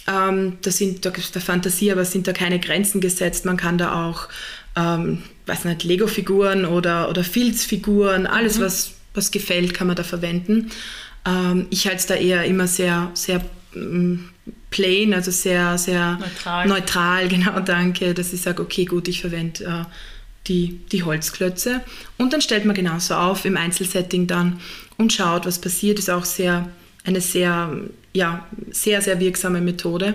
[0.06, 3.46] Ähm, da sind da der Fantasie, aber sind da keine Grenzen gesetzt.
[3.46, 4.28] Man kann da auch,
[4.76, 8.62] ähm, weiß nicht, Lego-Figuren oder, oder Filzfiguren, alles, mhm.
[8.62, 10.70] was, was gefällt, kann man da verwenden.
[11.26, 13.40] Ähm, ich halte es da eher immer sehr, sehr
[13.74, 14.16] mm,
[14.70, 19.64] plain, also sehr, sehr neutral, neutral genau, danke, dass ich sage, okay, gut, ich verwende
[19.64, 19.84] äh,
[20.48, 21.80] die, die Holzklötze.
[22.18, 24.60] Und dann stellt man genauso auf im Einzelsetting dann
[24.96, 25.98] und schaut, was passiert.
[25.98, 26.68] Ist auch sehr,
[27.04, 27.76] eine sehr,
[28.12, 30.14] ja, sehr, sehr wirksame Methode.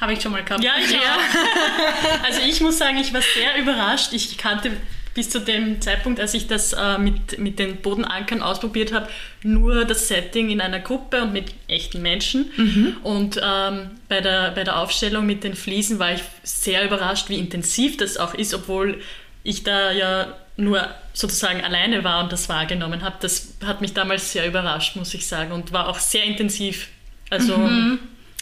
[0.00, 0.62] Habe ich schon mal gehabt.
[0.62, 2.24] Ja, ich auch.
[2.24, 4.12] also ich muss sagen, ich war sehr überrascht.
[4.12, 4.72] Ich kannte
[5.14, 9.08] bis zu dem Zeitpunkt, als ich das äh, mit, mit den Bodenankern ausprobiert habe,
[9.42, 12.50] nur das Setting in einer Gruppe und mit echten Menschen.
[12.56, 12.96] Mhm.
[13.02, 17.38] Und ähm, bei, der, bei der Aufstellung mit den Fliesen war ich sehr überrascht, wie
[17.38, 19.00] intensiv das auch ist, obwohl
[19.44, 23.16] ich da ja nur sozusagen alleine war und das wahrgenommen habe.
[23.20, 26.88] Das hat mich damals sehr überrascht, muss ich sagen, und war auch sehr intensiv.
[27.30, 27.98] Also mhm.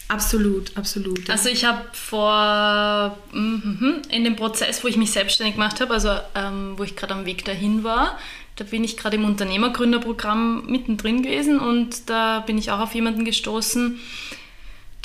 [0.09, 1.29] Absolut, absolut.
[1.29, 6.09] Also ich habe vor, mm, in dem Prozess, wo ich mich selbstständig gemacht habe, also
[6.35, 8.17] ähm, wo ich gerade am Weg dahin war,
[8.55, 13.25] Da bin ich gerade im Unternehmergründerprogramm mittendrin gewesen und da bin ich auch auf jemanden
[13.25, 13.99] gestoßen,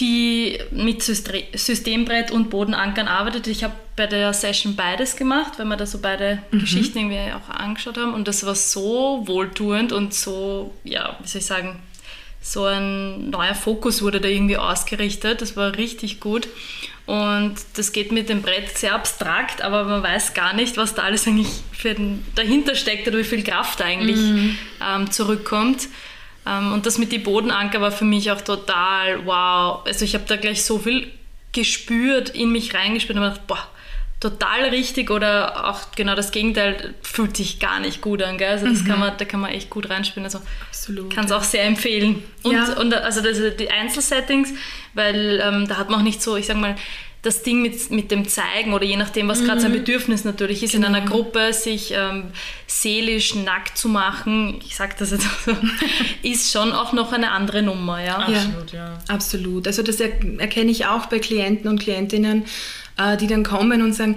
[0.00, 3.46] die mit Systembrett und Bodenankern arbeitet.
[3.46, 6.60] Ich habe bei der Session beides gemacht, weil wir da so beide mhm.
[6.60, 8.14] Geschichten irgendwie auch angeschaut haben.
[8.14, 11.80] Und das war so wohltuend und so, ja, wie soll ich sagen,
[12.40, 15.42] so ein neuer Fokus wurde da irgendwie ausgerichtet.
[15.42, 16.48] Das war richtig gut.
[17.06, 21.02] Und das geht mit dem Brett sehr abstrakt, aber man weiß gar nicht, was da
[21.02, 21.48] alles eigentlich
[21.82, 24.58] den, dahinter steckt oder wie viel Kraft eigentlich mhm.
[24.86, 25.88] ähm, zurückkommt.
[26.46, 29.86] Ähm, und das mit die Bodenanker war für mich auch total wow.
[29.86, 31.10] Also ich habe da gleich so viel
[31.52, 33.66] gespürt, in mich reingespürt und gedacht, boah,
[34.20, 38.36] total richtig oder auch genau das Gegenteil fühlt sich gar nicht gut an.
[38.36, 38.50] Gell?
[38.50, 38.88] Also das mhm.
[38.88, 40.24] kann man, da kann man echt gut reinspielen.
[40.24, 41.14] Also Absolut.
[41.14, 42.22] Kann es auch sehr empfehlen.
[42.42, 42.72] Und, ja.
[42.74, 44.52] und also das, die Einzelsettings,
[44.94, 46.74] weil ähm, da hat man auch nicht so, ich sag mal,
[47.22, 49.46] das Ding mit, mit dem Zeigen oder je nachdem, was mhm.
[49.46, 50.88] gerade sein Bedürfnis natürlich ist, genau.
[50.88, 51.08] in einer.
[51.08, 52.30] Gruppe sich ähm,
[52.66, 55.56] seelisch nackt zu machen, ich sage das jetzt so,
[56.22, 58.02] ist schon auch noch eine andere Nummer.
[58.02, 58.18] Ja?
[58.18, 58.86] Absolut, ja.
[58.86, 58.98] ja.
[59.08, 59.66] Absolut.
[59.66, 62.44] Also das erkenne ich auch bei Klienten und Klientinnen,
[62.98, 64.16] äh, die dann kommen und sagen,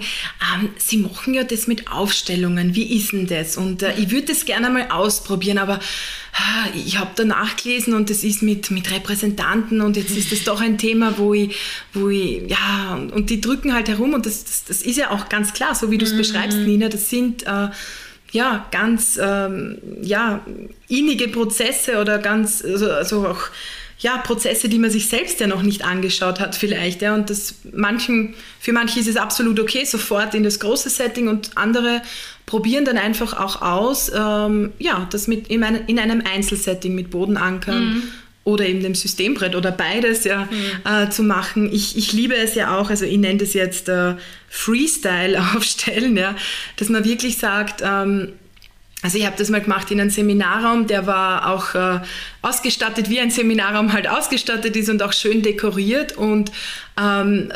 [0.54, 3.56] ähm, Sie machen ja das mit Aufstellungen, wie ist denn das?
[3.56, 8.10] Und äh, ich würde das gerne mal ausprobieren, aber äh, ich habe da nachgelesen und
[8.10, 11.56] das ist mit, mit Repräsentanten und jetzt ist das doch ein Thema, wo ich,
[11.92, 15.28] wo ich, ja, und die drücken halt herum und das, das, das ist ja auch
[15.28, 16.18] ganz klar, so wie du es mhm.
[16.18, 17.68] beschreibst, Nina, das sind äh,
[18.32, 20.40] ja, ganz ähm, ja,
[20.88, 23.42] innige Prozesse oder ganz, also, also auch
[24.02, 27.02] ja, Prozesse, die man sich selbst ja noch nicht angeschaut hat vielleicht.
[27.02, 27.14] Ja.
[27.14, 31.56] Und das manchen, für manche ist es absolut okay, sofort in das große Setting und
[31.56, 32.02] andere
[32.44, 37.10] probieren dann einfach auch aus, ähm, ja, das mit in, ein, in einem Einzelsetting mit
[37.10, 38.02] Bodenankern mhm.
[38.42, 41.04] oder eben dem Systembrett oder beides ja, mhm.
[41.04, 41.72] äh, zu machen.
[41.72, 44.16] Ich, ich liebe es ja auch, also ich nenne das jetzt äh,
[44.48, 46.34] Freestyle aufstellen, ja,
[46.76, 48.32] dass man wirklich sagt, ähm,
[49.02, 52.00] also ich habe das mal gemacht in einem Seminarraum, der war auch äh,
[52.40, 56.16] ausgestattet, wie ein Seminarraum halt ausgestattet ist und auch schön dekoriert.
[56.16, 56.52] Und
[57.00, 57.52] ähm,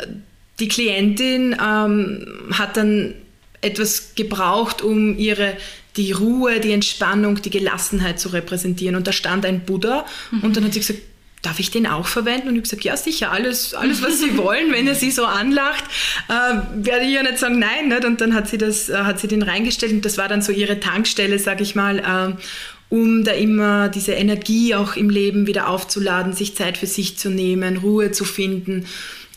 [0.59, 3.13] die Klientin ähm, hat dann
[3.61, 5.53] etwas gebraucht, um ihre
[5.95, 8.95] die Ruhe, die Entspannung, die Gelassenheit zu repräsentieren.
[8.95, 10.41] Und da stand ein Buddha mhm.
[10.41, 10.99] und dann hat sie gesagt,
[11.41, 12.49] darf ich den auch verwenden?
[12.49, 14.71] Und ich habe gesagt, ja sicher, alles, alles was Sie wollen.
[14.71, 15.83] Wenn er Sie so anlacht,
[16.29, 17.89] äh, werde ich ja nicht sagen nein.
[17.89, 18.05] Nicht?
[18.05, 20.51] Und dann hat sie, das, äh, hat sie den reingestellt und das war dann so
[20.51, 22.41] ihre Tankstelle, sage ich mal, äh,
[22.89, 27.29] um da immer diese Energie auch im Leben wieder aufzuladen, sich Zeit für sich zu
[27.29, 28.85] nehmen, Ruhe zu finden.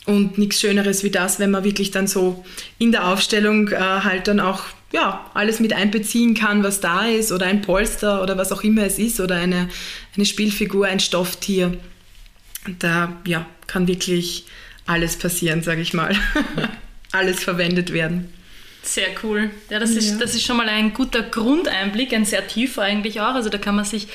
[0.06, 2.44] Und nichts Schöneres wie das, wenn man wirklich dann so
[2.78, 7.30] in der Aufstellung äh, halt dann auch ja, alles mit einbeziehen kann, was da ist,
[7.30, 9.68] oder ein Polster oder was auch immer es ist, oder eine,
[10.16, 11.78] eine Spielfigur, ein Stofftier
[12.78, 14.46] da ja, kann wirklich
[14.86, 16.14] alles passieren, sage ich mal.
[17.12, 18.32] alles verwendet werden.
[18.82, 19.50] Sehr cool.
[19.68, 19.98] Ja, das, ja.
[19.98, 23.34] Ist, das ist schon mal ein guter Grundeinblick, ein sehr tiefer eigentlich auch.
[23.34, 24.08] Also da kann man sich,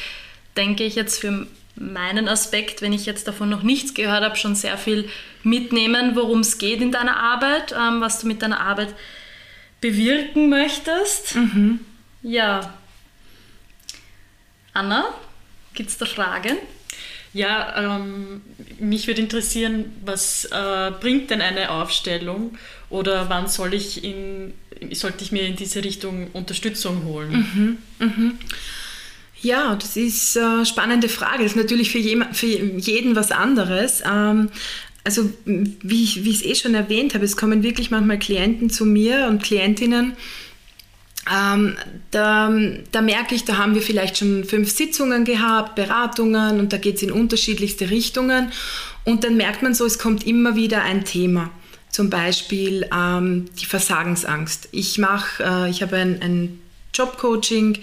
[0.58, 4.56] denke ich, jetzt für meinen Aspekt, wenn ich jetzt davon noch nichts gehört habe, schon
[4.56, 5.10] sehr viel
[5.44, 8.96] mitnehmen, worum es geht in deiner Arbeit, ähm, was du mit deiner Arbeit
[9.82, 11.36] bewirken möchtest.
[11.36, 11.80] Mhm.
[12.24, 12.74] Ja.
[14.74, 15.06] Anna,
[15.74, 16.58] gibt es da Fragen?
[17.36, 18.42] Ja, ähm,
[18.80, 22.58] mich würde interessieren, was äh, bringt denn eine Aufstellung
[22.90, 24.54] oder wann soll ich in,
[24.94, 27.78] sollte ich mir in diese Richtung Unterstützung holen?
[28.00, 28.32] Mhm, mhm.
[29.42, 31.44] Ja, das ist eine spannende Frage.
[31.44, 32.00] Das ist natürlich für,
[32.32, 34.02] für jeden was anderes.
[34.10, 34.50] Ähm,
[35.04, 38.86] also wie wie ich es eh schon erwähnt habe, es kommen wirklich manchmal Klienten zu
[38.86, 40.14] mir und Klientinnen,
[41.32, 41.76] ähm,
[42.12, 42.54] da,
[42.92, 46.98] da, merke ich, da haben wir vielleicht schon fünf Sitzungen gehabt, Beratungen und da geht
[46.98, 48.52] es in unterschiedlichste Richtungen.
[49.04, 51.52] Und dann merkt man so, es kommt immer wieder ein Thema.
[51.90, 54.70] Zum Beispiel ähm, die Versagensangst.
[54.72, 56.60] Ich mache, äh, ich habe ein, ein
[56.94, 57.78] Jobcoaching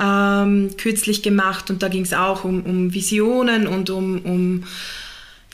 [0.00, 4.64] ähm, kürzlich gemacht und da ging es auch um, um, Visionen und um, um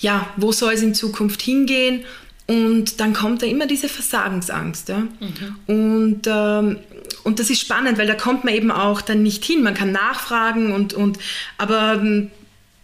[0.01, 2.05] ja, wo soll es in Zukunft hingehen.
[2.51, 4.89] Und dann kommt da immer diese Versagensangst.
[4.89, 4.99] Ja?
[4.99, 5.57] Mhm.
[5.69, 6.81] Und, ähm,
[7.23, 9.63] und das ist spannend, weil da kommt man eben auch dann nicht hin.
[9.63, 11.21] Man kann nachfragen und, und
[11.59, 12.33] aber ähm,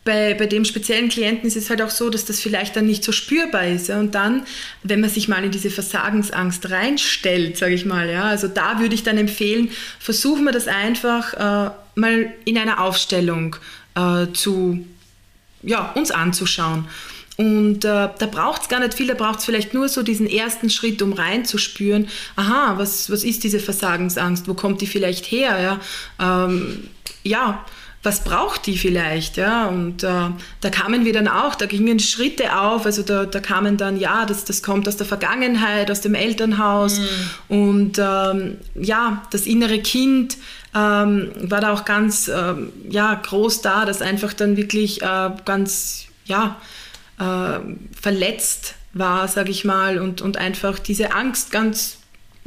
[0.04, 3.02] bei, bei dem speziellen Klienten ist es halt auch so, dass das vielleicht dann nicht
[3.02, 3.88] so spürbar ist.
[3.88, 3.98] Ja?
[3.98, 4.44] Und dann,
[4.84, 8.94] wenn man sich mal in diese Versagensangst reinstellt, sage ich mal, ja, also da würde
[8.94, 13.56] ich dann empfehlen, versuchen wir das einfach äh, mal in einer Aufstellung
[13.96, 14.86] äh, zu,
[15.64, 16.86] ja, uns anzuschauen.
[17.36, 20.26] Und äh, da braucht es gar nicht viel, da braucht es vielleicht nur so diesen
[20.26, 25.80] ersten Schritt, um reinzuspüren, aha, was, was ist diese Versagensangst, wo kommt die vielleicht her?
[26.18, 26.88] Ja, ähm,
[27.22, 27.64] ja
[28.06, 32.56] was braucht die vielleicht, ja, und äh, da kamen wir dann auch, da gingen Schritte
[32.56, 36.14] auf, also da, da kamen dann, ja, das, das kommt aus der Vergangenheit, aus dem
[36.14, 37.08] Elternhaus mhm.
[37.48, 40.36] und ähm, ja, das innere Kind
[40.72, 46.06] ähm, war da auch ganz, ähm, ja, groß da, das einfach dann wirklich äh, ganz,
[46.26, 46.56] ja,
[47.18, 47.58] äh,
[48.00, 51.98] verletzt war, sage ich mal, und, und einfach diese Angst ganz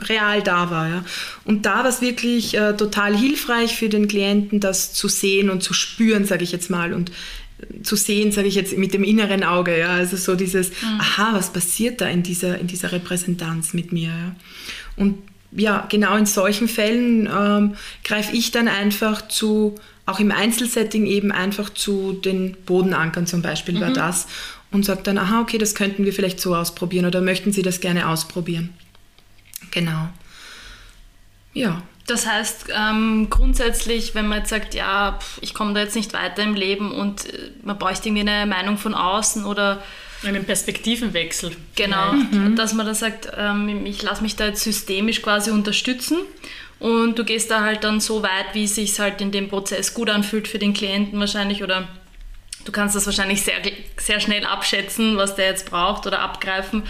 [0.01, 0.87] real da war.
[0.87, 1.05] Ja.
[1.45, 5.61] Und da war es wirklich äh, total hilfreich für den Klienten, das zu sehen und
[5.61, 6.93] zu spüren, sage ich jetzt mal.
[6.93, 7.11] Und
[7.59, 10.99] äh, zu sehen, sage ich jetzt mit dem inneren Auge, ja, also so dieses, mhm.
[10.99, 14.09] aha, was passiert da in dieser, in dieser Repräsentanz mit mir.
[14.09, 14.35] Ja.
[14.95, 15.17] Und
[15.51, 21.31] ja, genau in solchen Fällen ähm, greife ich dann einfach zu, auch im Einzelsetting eben
[21.31, 23.81] einfach zu den Bodenankern zum Beispiel mhm.
[23.81, 24.27] war das
[24.71, 27.79] und sagt dann, aha, okay, das könnten wir vielleicht so ausprobieren oder möchten Sie das
[27.79, 28.73] gerne ausprobieren?
[29.71, 30.09] Genau.
[31.53, 31.81] Ja.
[32.07, 36.41] Das heißt, ähm, grundsätzlich, wenn man jetzt sagt, ja, ich komme da jetzt nicht weiter
[36.41, 39.83] im Leben und äh, man bräuchte irgendwie eine Meinung von außen oder
[40.23, 41.55] einen Perspektivenwechsel.
[41.75, 42.55] Genau, mhm.
[42.55, 46.17] dass man dann sagt, ähm, ich lasse mich da jetzt systemisch quasi unterstützen
[46.79, 49.93] und du gehst da halt dann so weit, wie es sich halt in dem Prozess
[49.93, 51.87] gut anfühlt für den Klienten wahrscheinlich oder
[52.65, 53.55] du kannst das wahrscheinlich sehr,
[53.97, 56.83] sehr schnell abschätzen, was der jetzt braucht oder abgreifen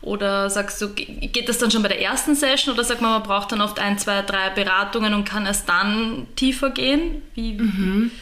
[0.00, 3.22] oder sagst du, geht das dann schon bei der ersten Session oder sagt man, man
[3.24, 7.22] braucht dann oft ein, zwei, drei Beratungen und kann erst dann tiefer gehen?
[7.34, 8.12] Wie, mhm.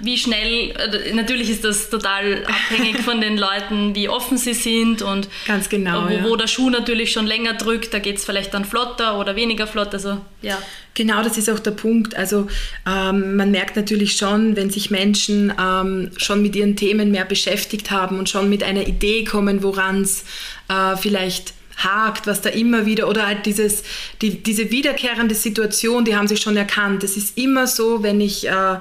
[0.00, 5.02] wie schnell, äh, natürlich ist das total abhängig von den Leuten, wie offen sie sind
[5.02, 6.24] und Ganz genau, wo, ja.
[6.24, 9.66] wo der Schuh natürlich schon länger drückt, da geht es vielleicht dann flotter oder weniger
[9.66, 9.92] flott.
[9.92, 10.58] Also, ja.
[10.96, 12.16] Genau, das ist auch der Punkt.
[12.16, 12.46] Also
[12.88, 17.90] ähm, man merkt natürlich schon, wenn sich Menschen ähm, schon mit ihren Themen mehr beschäftigt
[17.90, 20.24] haben und schon mit einer Idee kommen, woran es
[20.68, 23.82] äh, vielleicht hakt, was da immer wieder, oder halt dieses,
[24.22, 27.04] die, diese wiederkehrende Situation, die haben sich schon erkannt.
[27.04, 28.76] Es ist immer so, wenn ich äh,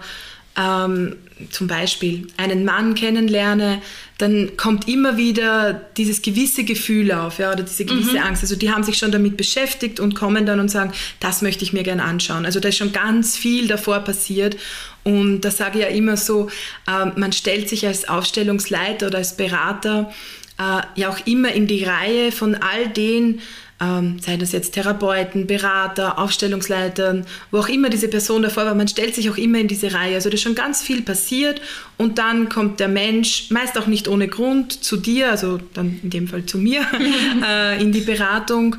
[0.57, 1.17] ähm,
[1.49, 3.81] zum Beispiel einen Mann kennenlerne,
[4.17, 8.23] dann kommt immer wieder dieses gewisse Gefühl auf, ja, oder diese gewisse mhm.
[8.23, 8.43] Angst.
[8.43, 11.73] Also die haben sich schon damit beschäftigt und kommen dann und sagen, das möchte ich
[11.73, 12.45] mir gerne anschauen.
[12.45, 14.55] Also da ist schon ganz viel davor passiert.
[15.03, 16.47] Und da sage ich ja immer so,
[16.87, 20.13] äh, man stellt sich als Aufstellungsleiter oder als Berater
[20.57, 23.41] äh, ja auch immer in die Reihe von all den,
[23.81, 28.87] ähm, seien das jetzt Therapeuten, Berater, Aufstellungsleitern, wo auch immer diese Person davor war, man
[28.87, 30.15] stellt sich auch immer in diese Reihe.
[30.15, 31.61] Also da ist schon ganz viel passiert
[31.97, 36.09] und dann kommt der Mensch, meist auch nicht ohne Grund, zu dir, also dann in
[36.09, 36.85] dem Fall zu mir,
[37.45, 38.77] äh, in die Beratung.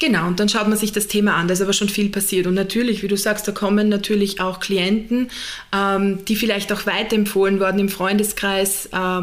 [0.00, 2.48] Genau, und dann schaut man sich das Thema an, da ist aber schon viel passiert.
[2.48, 5.30] Und natürlich, wie du sagst, da kommen natürlich auch Klienten,
[5.72, 9.22] ähm, die vielleicht auch weiterempfohlen worden im Freundeskreis, äh,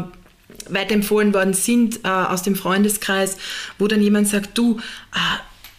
[0.68, 3.36] weiterempfohlen worden sind äh, aus dem Freundeskreis,
[3.78, 4.78] wo dann jemand sagt, du,
[5.14, 5.18] äh,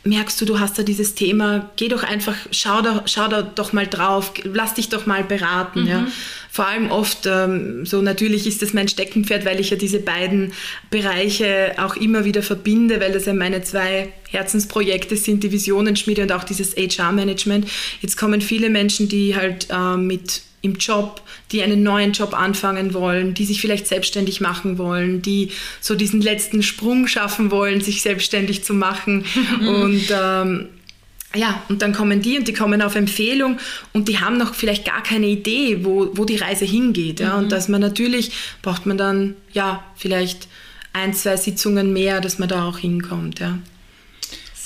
[0.04, 3.72] merkst du, du hast da dieses Thema, geh doch einfach, schau da, schau da doch
[3.72, 5.82] mal drauf, lass dich doch mal beraten.
[5.82, 5.88] Mhm.
[5.88, 6.08] Ja.
[6.50, 10.54] Vor allem oft, ähm, so natürlich ist das mein Steckenpferd, weil ich ja diese beiden
[10.90, 16.32] Bereiche auch immer wieder verbinde, weil das ja meine zwei Herzensprojekte sind, die Visionenschmiede und
[16.32, 17.68] auch dieses HR-Management.
[18.02, 21.22] Jetzt kommen viele Menschen, die halt äh, mit im Job,
[21.52, 26.22] die einen neuen Job anfangen wollen, die sich vielleicht selbstständig machen wollen, die so diesen
[26.22, 29.26] letzten Sprung schaffen wollen, sich selbstständig zu machen.
[29.60, 30.70] und ähm,
[31.34, 33.58] ja, und dann kommen die und die kommen auf Empfehlung
[33.94, 37.22] und die haben noch vielleicht gar keine Idee, wo, wo die Reise hingeht.
[37.22, 37.34] Ja?
[37.38, 37.44] Mhm.
[37.44, 40.48] Und dass man natürlich, braucht man dann ja vielleicht
[40.94, 43.40] ein, zwei Sitzungen mehr, dass man da auch hinkommt.
[43.40, 43.58] Ja.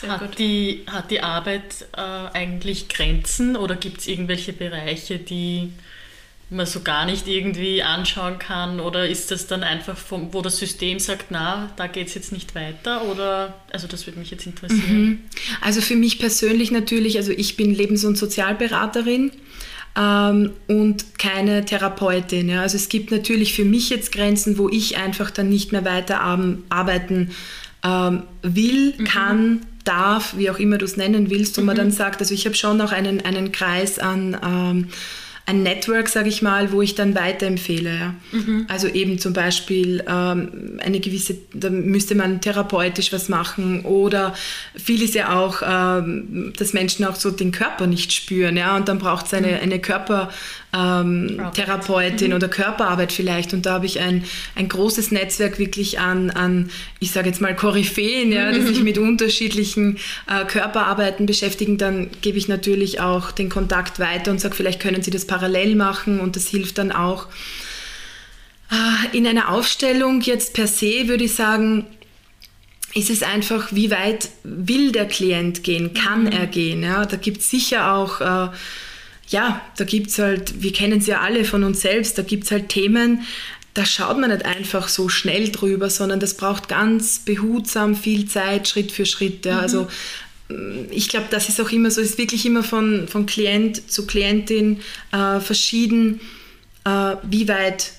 [0.04, 5.72] Hat die, hat die Arbeit äh, eigentlich Grenzen oder gibt es irgendwelche Bereiche, die
[6.50, 8.80] man so gar nicht irgendwie anschauen kann?
[8.80, 12.32] Oder ist das dann einfach, vom, wo das System sagt, na, da geht es jetzt
[12.32, 13.06] nicht weiter?
[13.06, 15.04] Oder, also das würde mich jetzt interessieren.
[15.04, 15.20] Mhm.
[15.62, 19.32] Also für mich persönlich natürlich, also ich bin Lebens- und Sozialberaterin.
[19.98, 22.50] Ähm, und keine Therapeutin.
[22.50, 22.62] Ja.
[22.62, 26.20] Also es gibt natürlich für mich jetzt Grenzen, wo ich einfach dann nicht mehr weiter
[26.22, 27.32] arbeiten
[27.84, 29.04] ähm, will, mhm.
[29.06, 31.67] kann, darf, wie auch immer du es nennen willst, wo mhm.
[31.67, 34.88] man dann sagt, also ich habe schon noch einen, einen Kreis an ähm,
[35.48, 37.95] ein Network, sage ich mal, wo ich dann weiterempfehle.
[37.95, 38.15] Ja.
[38.32, 38.65] Mhm.
[38.67, 44.34] Also eben zum Beispiel ähm, eine gewisse, da müsste man therapeutisch was machen oder
[44.76, 48.88] viel ist ja auch, ähm, dass Menschen auch so den Körper nicht spüren, ja, und
[48.88, 49.60] dann braucht es eine, mhm.
[49.62, 50.32] eine Körper,
[50.76, 52.36] ähm, Therapeutin mhm.
[52.36, 53.54] oder Körperarbeit vielleicht.
[53.54, 54.24] Und da habe ich ein,
[54.56, 58.98] ein großes Netzwerk wirklich an, an ich sage jetzt mal Koryphäen, ja, die sich mit
[58.98, 61.78] unterschiedlichen äh, Körperarbeiten beschäftigen.
[61.78, 65.76] Dann gebe ich natürlich auch den Kontakt weiter und sage, vielleicht können Sie das parallel
[65.76, 67.28] machen und das hilft dann auch.
[68.72, 71.86] Äh, in einer Aufstellung jetzt per se würde ich sagen,
[72.96, 76.32] ist es einfach, wie weit will der Klient gehen, kann mhm.
[76.32, 76.82] er gehen.
[76.82, 77.06] Ja?
[77.06, 78.50] Da gibt es sicher auch äh,
[79.28, 82.46] ja, da gibt es halt, wir kennen es ja alle von uns selbst, da gibt
[82.46, 83.22] es halt Themen,
[83.74, 88.68] da schaut man nicht einfach so schnell drüber, sondern das braucht ganz behutsam viel Zeit,
[88.68, 89.46] Schritt für Schritt.
[89.46, 89.56] Ja.
[89.56, 89.60] Mhm.
[89.60, 89.88] Also
[90.50, 94.08] mm, ich glaube, das ist auch immer so, ist wirklich immer von, von Klient zu
[94.08, 94.80] Klientin
[95.12, 96.22] äh, verschieden,
[96.86, 97.92] äh, wie weit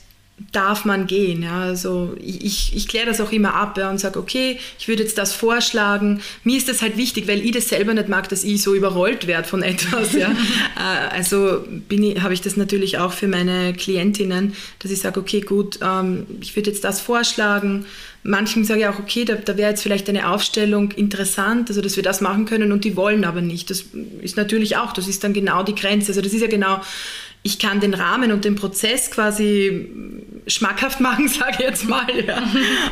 [0.53, 1.43] darf man gehen.
[1.43, 1.61] Ja?
[1.61, 5.17] Also ich, ich kläre das auch immer ab ja, und sage, okay, ich würde jetzt
[5.17, 6.21] das vorschlagen.
[6.45, 9.27] Mir ist das halt wichtig, weil ich das selber nicht mag, dass ich so überrollt
[9.27, 10.13] werde von etwas.
[10.13, 10.35] Ja?
[10.77, 11.65] Äh, also
[12.21, 16.55] habe ich das natürlich auch für meine Klientinnen, dass ich sage, okay, gut, ähm, ich
[16.55, 17.87] würde jetzt das vorschlagen.
[18.23, 21.97] Manchen sage ich auch, okay, da, da wäre jetzt vielleicht eine Aufstellung interessant, also dass
[21.97, 23.71] wir das machen können und die wollen aber nicht.
[23.71, 23.85] Das
[24.21, 26.09] ist natürlich auch, das ist dann genau die Grenze.
[26.09, 26.81] Also das ist ja genau
[27.47, 29.87] ich kann den Rahmen und den Prozess quasi
[30.49, 32.07] schmackhaft machen, sage ich jetzt mal.
[32.27, 32.43] Ja.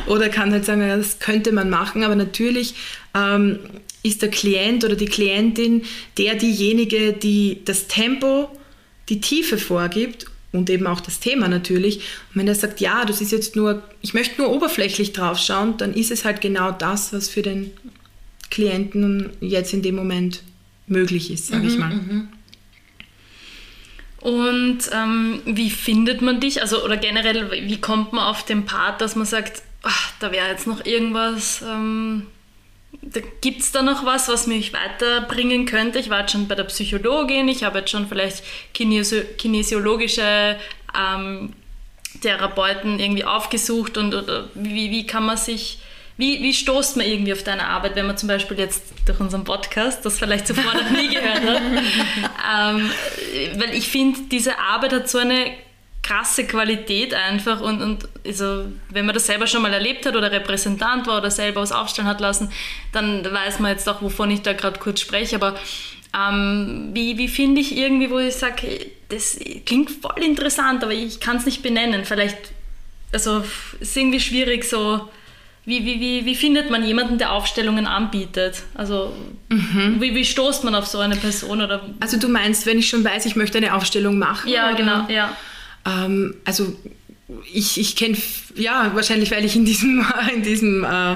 [0.07, 2.73] Oder kann halt sagen, ja, das könnte man machen, aber natürlich
[3.13, 3.59] ähm,
[4.01, 5.83] ist der Klient oder die Klientin
[6.17, 8.49] der diejenige, die das Tempo,
[9.09, 11.97] die Tiefe vorgibt und eben auch das Thema natürlich.
[11.97, 15.75] Und wenn er sagt, ja, das ist jetzt nur, ich möchte nur oberflächlich drauf schauen,
[15.77, 17.71] dann ist es halt genau das, was für den
[18.51, 20.43] Klienten jetzt in dem Moment
[20.87, 21.93] möglich ist, sage mhm, ich mal.
[21.93, 22.27] Mhm.
[24.25, 26.59] Und ähm, wie findet man dich?
[26.59, 30.47] Also, oder generell, wie kommt man auf den Part, dass man sagt, ach, da wäre
[30.47, 32.25] jetzt noch irgendwas, ähm,
[33.03, 35.99] da gibt es da noch was, was mich weiterbringen könnte?
[35.99, 40.57] Ich war jetzt schon bei der Psychologin, ich habe jetzt schon vielleicht kinesi kinesiologische
[40.97, 41.53] ähm,
[42.19, 45.77] Therapeuten irgendwie aufgesucht und oder wie, wie kann man sich
[46.17, 49.43] wie, wie stoßt man irgendwie auf deine Arbeit, wenn man zum Beispiel jetzt durch unseren
[49.43, 51.61] Podcast das vielleicht zuvor noch nie gehört hat?
[52.73, 52.89] ähm,
[53.55, 55.51] weil ich finde, diese Arbeit hat so eine
[56.05, 60.31] krasse Qualität einfach und, und also, wenn man das selber schon mal erlebt hat oder
[60.31, 62.51] Repräsentant war oder selber was aufstellen hat lassen,
[62.91, 65.35] dann weiß man jetzt auch, wovon ich da gerade kurz spreche.
[65.35, 65.55] Aber
[66.15, 71.19] ähm, wie, wie finde ich irgendwie, wo ich sage, das klingt voll interessant, aber ich
[71.19, 72.05] kann es nicht benennen.
[72.05, 72.37] Vielleicht,
[73.11, 73.43] also
[73.79, 75.09] es ist irgendwie schwierig so
[75.65, 78.63] wie, wie, wie, wie findet man jemanden, der Aufstellungen anbietet?
[78.75, 79.13] Also
[79.49, 79.97] mhm.
[79.99, 81.61] wie, wie stoßt man auf so eine Person?
[81.61, 81.81] Oder?
[81.99, 84.49] Also du meinst, wenn ich schon weiß, ich möchte eine Aufstellung machen?
[84.49, 84.77] Ja, oder?
[84.77, 85.35] genau, ja.
[85.85, 86.75] Ähm, also
[87.51, 88.15] ich, ich kenne,
[88.55, 91.15] ja, wahrscheinlich, weil ich in diesem, in diesem äh,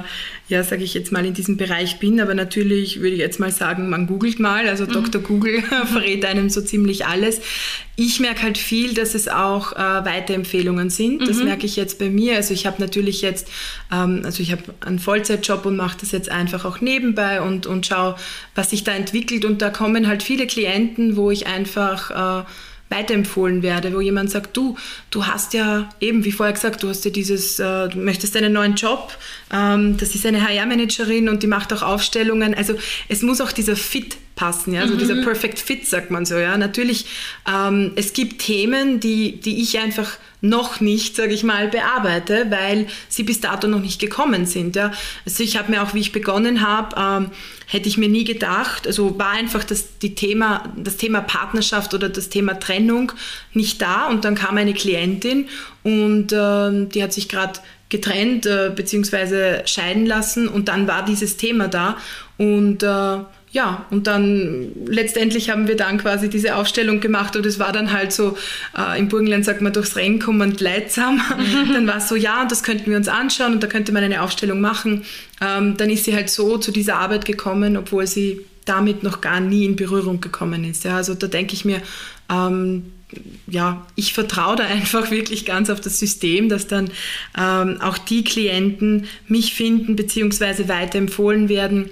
[0.50, 2.20] ja, sage ich jetzt mal, in diesem Bereich bin.
[2.20, 4.68] Aber natürlich würde ich jetzt mal sagen, man googelt mal.
[4.68, 4.94] Also mhm.
[4.94, 5.22] Dr.
[5.22, 7.40] Google verrät einem so ziemlich alles.
[7.96, 11.28] Ich merke halt viel, dass es auch äh, Weiterempfehlungen sind.
[11.28, 11.46] Das mhm.
[11.46, 12.36] merke ich jetzt bei mir.
[12.36, 13.48] Also ich habe natürlich jetzt,
[13.94, 17.86] ähm, also ich habe einen Vollzeitjob und mache das jetzt einfach auch nebenbei und, und
[17.86, 18.16] schaue,
[18.56, 19.46] was sich da entwickelt.
[19.46, 22.42] Und da kommen halt viele Klienten, wo ich einfach...
[22.42, 22.46] Äh,
[22.90, 24.76] weiterempfohlen werde, wo jemand sagt, du,
[25.12, 28.54] du hast ja eben, wie vorher gesagt, du hast ja dieses, äh, du möchtest einen
[28.54, 29.16] neuen Job,
[29.54, 32.54] ähm, das ist eine HR-Managerin und die macht auch Aufstellungen.
[32.54, 32.76] Also
[33.08, 35.00] es muss auch dieser Fit passen, ja, also mhm.
[35.00, 36.58] dieser Perfect Fit sagt man so, ja.
[36.58, 37.08] Natürlich,
[37.46, 42.88] ähm, es gibt Themen, die, die ich einfach noch nicht, sage ich mal, bearbeite, weil
[43.10, 44.78] sie bis dato noch nicht gekommen sind.
[44.78, 44.94] Ja.
[45.26, 47.32] Also ich habe mir auch, wie ich begonnen habe, ähm,
[47.68, 52.08] hätte ich mir nie gedacht, also war einfach das, die Thema, das Thema Partnerschaft oder
[52.08, 53.12] das Thema Trennung
[53.54, 55.50] nicht da und dann kam eine Klientin
[55.84, 59.68] und äh, die hat sich gerade getrennt äh, bzw.
[59.68, 61.98] scheiden lassen und dann war dieses Thema da
[62.38, 63.18] und äh,
[63.52, 67.92] ja, und dann letztendlich haben wir dann quasi diese Aufstellung gemacht und es war dann
[67.92, 68.38] halt so,
[68.78, 71.16] äh, im Burgenland sagt man durchs Rennen kommend leidsam.
[71.16, 71.74] Mhm.
[71.74, 74.22] Dann war es so, ja, das könnten wir uns anschauen und da könnte man eine
[74.22, 75.04] Aufstellung machen.
[75.42, 79.40] Ähm, dann ist sie halt so zu dieser Arbeit gekommen, obwohl sie damit noch gar
[79.40, 80.84] nie in Berührung gekommen ist.
[80.84, 81.82] Ja, also da denke ich mir,
[82.30, 82.92] ähm,
[83.48, 86.92] ja, ich vertraue da einfach wirklich ganz auf das System, dass dann
[87.36, 90.68] ähm, auch die Klienten mich finden bzw.
[90.68, 91.90] weiterempfohlen werden,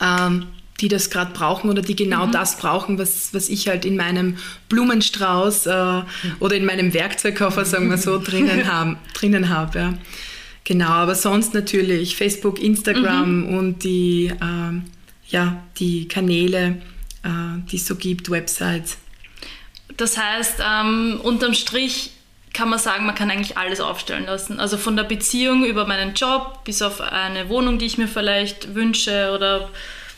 [0.00, 0.46] ähm,
[0.80, 2.32] die das gerade brauchen oder die genau mhm.
[2.32, 4.36] das brauchen, was, was ich halt in meinem
[4.68, 6.02] Blumenstrauß äh,
[6.40, 8.96] oder in meinem Werkzeugkoffer, sagen wir so, drinnen habe.
[9.14, 9.94] Drinnen hab, ja.
[10.64, 13.56] Genau, aber sonst natürlich Facebook, Instagram mhm.
[13.56, 14.80] und die, äh,
[15.28, 16.82] ja, die Kanäle,
[17.22, 17.28] äh,
[17.70, 18.98] die es so gibt, Websites.
[19.96, 22.10] Das heißt, ähm, unterm Strich
[22.52, 24.58] kann man sagen, man kann eigentlich alles aufstellen lassen.
[24.58, 28.74] Also von der Beziehung über meinen Job bis auf eine Wohnung, die ich mir vielleicht
[28.74, 29.70] wünsche oder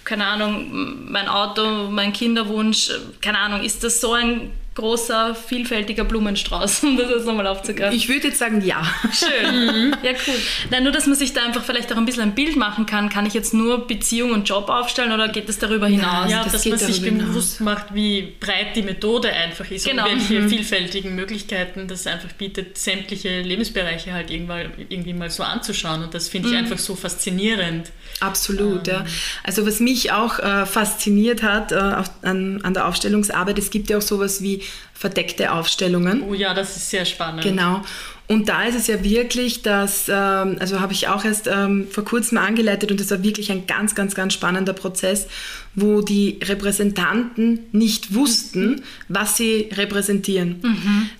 [0.08, 2.90] keine Ahnung, mein Auto, mein Kinderwunsch,
[3.20, 7.96] keine Ahnung, ist das so ein großer, vielfältiger Blumenstrauß, um das jetzt nochmal aufzugreifen.
[7.96, 8.82] Ich würde jetzt sagen, ja.
[9.12, 9.96] Schön.
[10.03, 10.34] ja, cool.
[10.70, 13.09] Nein, nur, dass man sich da einfach vielleicht auch ein bisschen ein Bild machen kann.
[13.09, 16.30] Kann ich jetzt nur Beziehung und Job aufstellen oder geht das darüber hinaus?
[16.30, 17.28] Ja, das dass geht man sich hinaus.
[17.28, 20.05] bewusst macht, wie breit die Methode einfach ist Genau.
[20.09, 26.05] und welche vielfältigen Möglichkeiten das einfach bietet, sämtliche Lebensbereiche halt irgendwann, irgendwie mal so anzuschauen.
[26.05, 27.90] Und das finde ich einfach so faszinierend.
[28.20, 29.05] Absolut, ja.
[29.42, 31.76] Also was mich auch äh, fasziniert hat äh,
[32.22, 34.62] an, an der Aufstellungsarbeit, es gibt ja auch sowas wie
[34.94, 36.22] verdeckte Aufstellungen.
[36.22, 37.42] Oh ja, das ist sehr spannend.
[37.42, 37.82] Genau.
[38.26, 42.04] Und da ist es ja wirklich, dass, ähm, also habe ich auch erst ähm, vor
[42.04, 45.28] kurzem angeleitet und das war wirklich ein ganz, ganz, ganz spannender Prozess,
[45.74, 50.56] wo die Repräsentanten nicht wussten, was sie repräsentieren.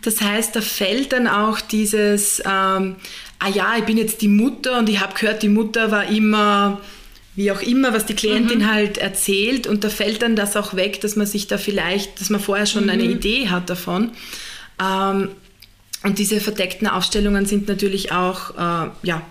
[0.03, 2.96] Das heißt, da fällt dann auch dieses, ähm,
[3.38, 6.80] ah ja, ich bin jetzt die Mutter und ich habe gehört, die Mutter war immer
[7.39, 11.01] wie auch immer, was die Klientin halt erzählt und da fällt dann das auch weg,
[11.03, 14.11] dass man sich da vielleicht, dass man vorher schon eine Idee hat davon.
[14.82, 15.28] Ähm,
[16.03, 19.22] und diese verdeckten Aufstellungen sind natürlich auch äh, ja,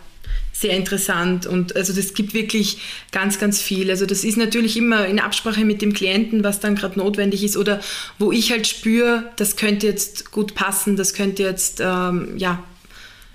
[0.54, 2.78] sehr interessant und also das gibt wirklich
[3.12, 3.90] ganz, ganz viel.
[3.90, 7.58] Also das ist natürlich immer in Absprache mit dem Klienten, was dann gerade notwendig ist
[7.58, 7.82] oder
[8.20, 12.64] wo ich halt spüre, das könnte jetzt gut passen, das könnte jetzt, ähm, ja,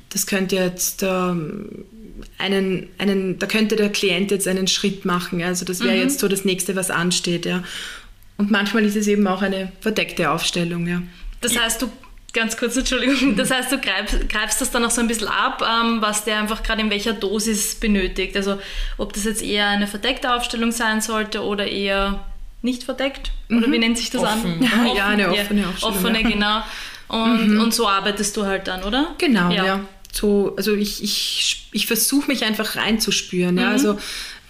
[0.09, 1.85] das könnte jetzt ähm,
[2.43, 5.41] einen, einen, da könnte der Klient jetzt einen Schritt machen.
[5.41, 5.47] ja.
[5.47, 7.63] Also das wäre jetzt so das nächste, was ansteht, ja.
[8.37, 11.03] Und manchmal ist es eben auch eine verdeckte Aufstellung, ja.
[11.41, 11.91] Das heißt, du,
[12.33, 15.63] ganz kurz, Entschuldigung, das heißt, du greifst, greifst das dann auch so ein bisschen ab,
[15.63, 18.37] ähm, was der einfach gerade in welcher Dosis benötigt.
[18.37, 18.59] Also
[18.99, 22.25] ob das jetzt eher eine verdeckte Aufstellung sein sollte oder eher
[22.63, 23.33] nicht verdeckt?
[23.51, 24.63] Oder wie nennt sich das Offen.
[24.73, 24.87] an?
[24.97, 26.29] Ja, eine offene Aufstellung, Offene, ja.
[26.29, 26.63] genau.
[27.09, 29.15] Und, und so arbeitest du halt dann, oder?
[29.19, 29.81] Genau, ja.
[30.13, 33.57] So, also ich, ich, ich versuche mich einfach reinzuspüren.
[33.57, 33.71] Ja?
[33.71, 33.99] Also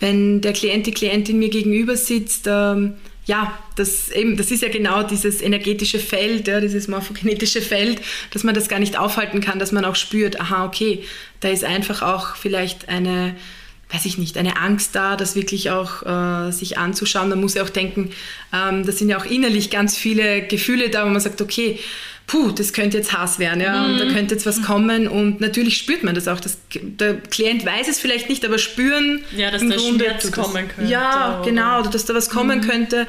[0.01, 2.95] wenn der Klient, die Klientin mir gegenüber sitzt, ähm,
[3.25, 8.03] ja, das, eben, das ist ja genau dieses energetische Feld, ja, dieses morphogenetische Feld,
[8.33, 11.05] dass man das gar nicht aufhalten kann, dass man auch spürt, aha, okay,
[11.39, 13.37] da ist einfach auch vielleicht eine,
[13.93, 17.29] weiß ich nicht, eine Angst da, das wirklich auch äh, sich anzuschauen.
[17.29, 18.11] Man muss ja auch denken,
[18.53, 21.79] ähm, da sind ja auch innerlich ganz viele Gefühle da, wo man sagt, okay,
[22.33, 25.77] puh, das könnte jetzt Hass werden, ja, und da könnte jetzt was kommen und natürlich
[25.77, 26.41] spürt man das auch.
[26.41, 30.33] Das, der Klient weiß es vielleicht nicht, aber spüren Ja, dass da Grunde Schmerz das.
[30.33, 33.07] kommen könnte Ja, oder- genau, oder dass da was kommen könnte,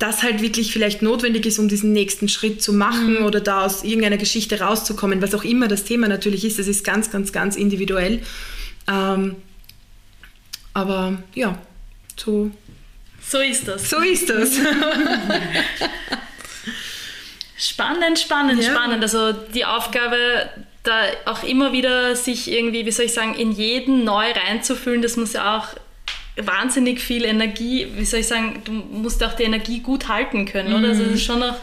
[0.00, 3.84] das halt wirklich vielleicht notwendig ist, um diesen nächsten Schritt zu machen oder da aus
[3.84, 7.54] irgendeiner Geschichte rauszukommen, was auch immer das Thema natürlich ist, das ist ganz, ganz, ganz
[7.54, 8.22] individuell.
[8.88, 9.36] Ähm,
[10.72, 11.56] aber ja,
[12.16, 12.50] so,
[13.24, 13.88] So ist das.
[13.88, 14.50] so ist das.
[17.66, 18.70] Spannend, spannend, Ja.
[18.70, 19.02] spannend.
[19.02, 20.16] Also die Aufgabe,
[20.82, 25.16] da auch immer wieder sich irgendwie, wie soll ich sagen, in jeden neu reinzufühlen, das
[25.16, 25.68] muss ja auch
[26.36, 30.74] wahnsinnig viel Energie, wie soll ich sagen, du musst auch die Energie gut halten können,
[30.74, 30.88] oder?
[30.88, 31.56] Also das ist schon noch,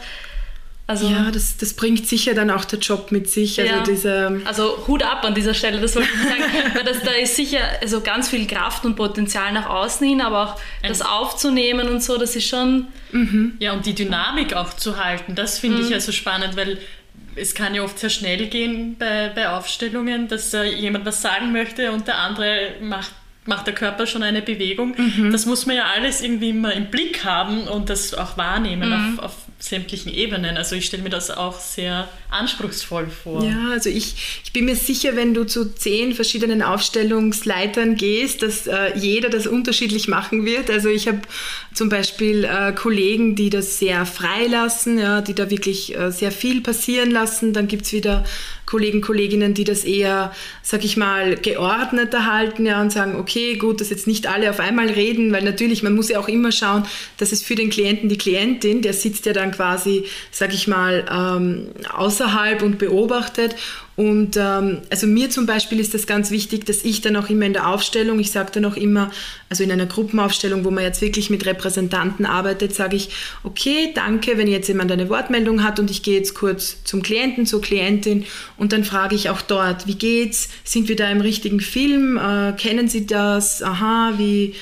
[0.86, 3.60] also, Ja, das, das bringt sicher dann auch der Job mit sich.
[3.60, 3.82] Also Ja.
[3.82, 6.42] diese, also Hut ab an dieser Stelle, das wollte ich sagen,
[6.74, 10.42] weil das, da ist sicher also ganz viel Kraft und Potenzial nach außen hin, aber
[10.54, 12.88] auch das aufzunehmen und so, das ist schon,
[13.58, 16.78] Ja, und die Dynamik auch zu halten, das finde ich ja so spannend, weil
[17.36, 21.52] es kann ja oft sehr schnell gehen bei, bei Aufstellungen, dass äh, jemand was sagen
[21.52, 23.12] möchte und der andere macht,
[23.44, 24.94] macht der Körper schon eine Bewegung.
[25.32, 29.24] Das muss man ja alles irgendwie immer im Blick haben und das auch wahrnehmen auf,
[29.24, 30.56] auf sämtlichen Ebenen.
[30.56, 33.44] Also ich stelle mir das auch sehr anspruchsvoll vor.
[33.44, 38.66] Ja, also ich, ich bin mir sicher, wenn du zu zehn verschiedenen Aufstellungsleitern gehst, dass
[38.66, 40.68] äh, jeder das unterschiedlich machen wird.
[40.70, 41.20] Also ich habe
[41.74, 46.32] zum Beispiel äh, Kollegen, die das sehr frei lassen, ja, die da wirklich äh, sehr
[46.32, 47.52] viel passieren lassen.
[47.52, 48.24] Dann gibt's wieder
[48.66, 53.80] Kollegen, Kolleginnen, die das eher, sag ich mal, geordneter halten ja, und sagen, okay, gut,
[53.80, 56.84] dass jetzt nicht alle auf einmal reden, weil natürlich, man muss ja auch immer schauen,
[57.18, 61.04] dass es für den Klienten, die Klientin, der sitzt ja dann quasi, sag ich mal,
[61.10, 63.56] ähm, außerhalb und beobachtet.
[63.94, 67.44] Und ähm, also mir zum Beispiel ist das ganz wichtig, dass ich dann auch immer
[67.44, 69.10] in der Aufstellung, ich sage dann auch immer,
[69.50, 73.10] also in einer Gruppenaufstellung, wo man jetzt wirklich mit Repräsentanten arbeitet, sage ich,
[73.44, 77.44] okay, danke, wenn jetzt jemand eine Wortmeldung hat und ich gehe jetzt kurz zum Klienten,
[77.44, 78.24] zur Klientin
[78.56, 80.48] und dann frage ich auch dort, wie geht's?
[80.64, 82.16] Sind wir da im richtigen Film?
[82.16, 83.62] Äh, kennen Sie das?
[83.62, 84.54] Aha, wie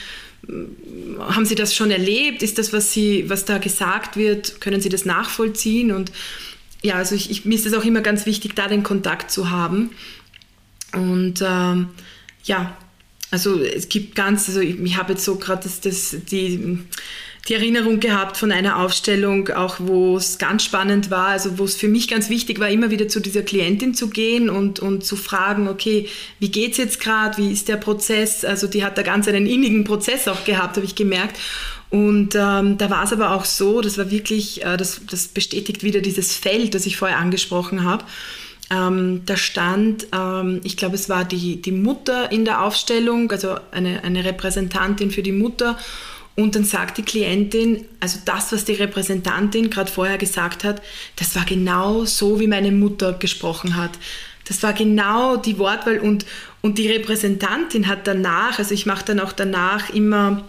[1.19, 2.43] haben Sie das schon erlebt?
[2.43, 5.93] Ist das, was, Sie, was da gesagt wird, können Sie das nachvollziehen?
[5.93, 6.11] Und
[6.83, 9.51] ja, also ich, ich, mir ist es auch immer ganz wichtig, da den Kontakt zu
[9.51, 9.91] haben.
[10.93, 11.89] Und ähm,
[12.45, 12.77] ja,
[13.31, 16.79] also es gibt ganz, also ich, ich habe jetzt so gerade das, das, die,
[17.49, 21.77] die Erinnerung gehabt von einer Aufstellung, auch wo es ganz spannend war, also wo es
[21.77, 25.17] für mich ganz wichtig war, immer wieder zu dieser Klientin zu gehen und, und zu
[25.17, 26.09] fragen, okay,
[26.39, 28.45] wie geht's jetzt gerade, wie ist der Prozess?
[28.45, 31.39] Also die hat da ganz einen innigen Prozess auch gehabt, habe ich gemerkt.
[31.91, 35.83] Und ähm, da war es aber auch so, das war wirklich, äh, das, das bestätigt
[35.83, 38.05] wieder dieses Feld, das ich vorher angesprochen habe.
[38.71, 43.57] Ähm, da stand, ähm, ich glaube, es war die, die Mutter in der Aufstellung, also
[43.73, 45.77] eine, eine Repräsentantin für die Mutter.
[46.37, 50.81] Und dann sagt die Klientin, also das, was die Repräsentantin gerade vorher gesagt hat,
[51.17, 53.91] das war genau so, wie meine Mutter gesprochen hat.
[54.47, 56.25] Das war genau die Wortwahl und,
[56.61, 60.45] und die Repräsentantin hat danach, also ich mache dann auch danach immer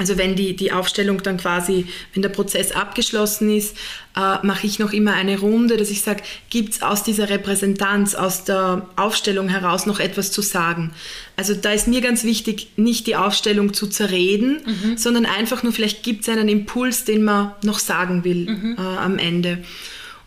[0.00, 1.84] also wenn die, die Aufstellung dann quasi,
[2.14, 3.76] wenn der Prozess abgeschlossen ist,
[4.16, 8.14] äh, mache ich noch immer eine Runde, dass ich sage, gibt es aus dieser Repräsentanz,
[8.14, 10.92] aus der Aufstellung heraus noch etwas zu sagen?
[11.36, 14.96] Also da ist mir ganz wichtig, nicht die Aufstellung zu zerreden, mhm.
[14.96, 18.76] sondern einfach nur, vielleicht gibt es einen Impuls, den man noch sagen will mhm.
[18.78, 19.58] äh, am Ende.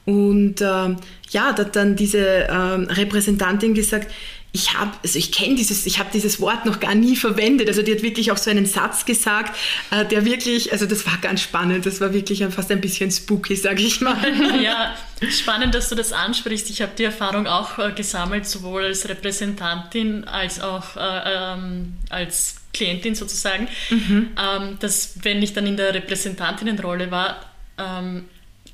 [0.05, 4.11] Und äh, ja, da hat dann diese äh, Repräsentantin gesagt,
[4.55, 7.67] ich habe, also ich kenne dieses, ich habe dieses Wort noch gar nie verwendet.
[7.67, 9.57] Also die hat wirklich auch so einen Satz gesagt,
[9.89, 11.87] äh, der wirklich, also das war ganz spannend.
[11.87, 14.15] Das war wirklich fast ein bisschen spooky, sage ich mal.
[14.61, 14.95] Ja,
[15.31, 16.69] spannend, dass du das ansprichst.
[16.69, 22.57] Ich habe die Erfahrung auch äh, gesammelt, sowohl als Repräsentantin als auch äh, ähm, als
[22.73, 24.29] Klientin sozusagen, mhm.
[24.37, 27.39] ähm, dass wenn ich dann in der Repräsentantinnenrolle war,
[27.79, 28.25] ähm,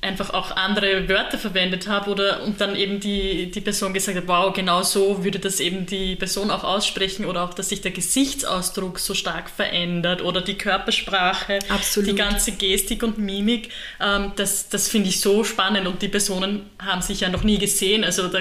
[0.02, 4.26] einfach auch andere Wörter verwendet habe oder und dann eben die, die Person gesagt hat,
[4.28, 7.90] wow, genau so würde das eben die Person auch aussprechen oder auch, dass sich der
[7.90, 12.10] Gesichtsausdruck so stark verändert oder die Körpersprache, Absolut.
[12.10, 13.68] die ganze Gestik und Mimik,
[14.00, 17.58] ähm, das, das finde ich so spannend und die Personen haben sich ja noch nie
[17.58, 18.38] gesehen, also da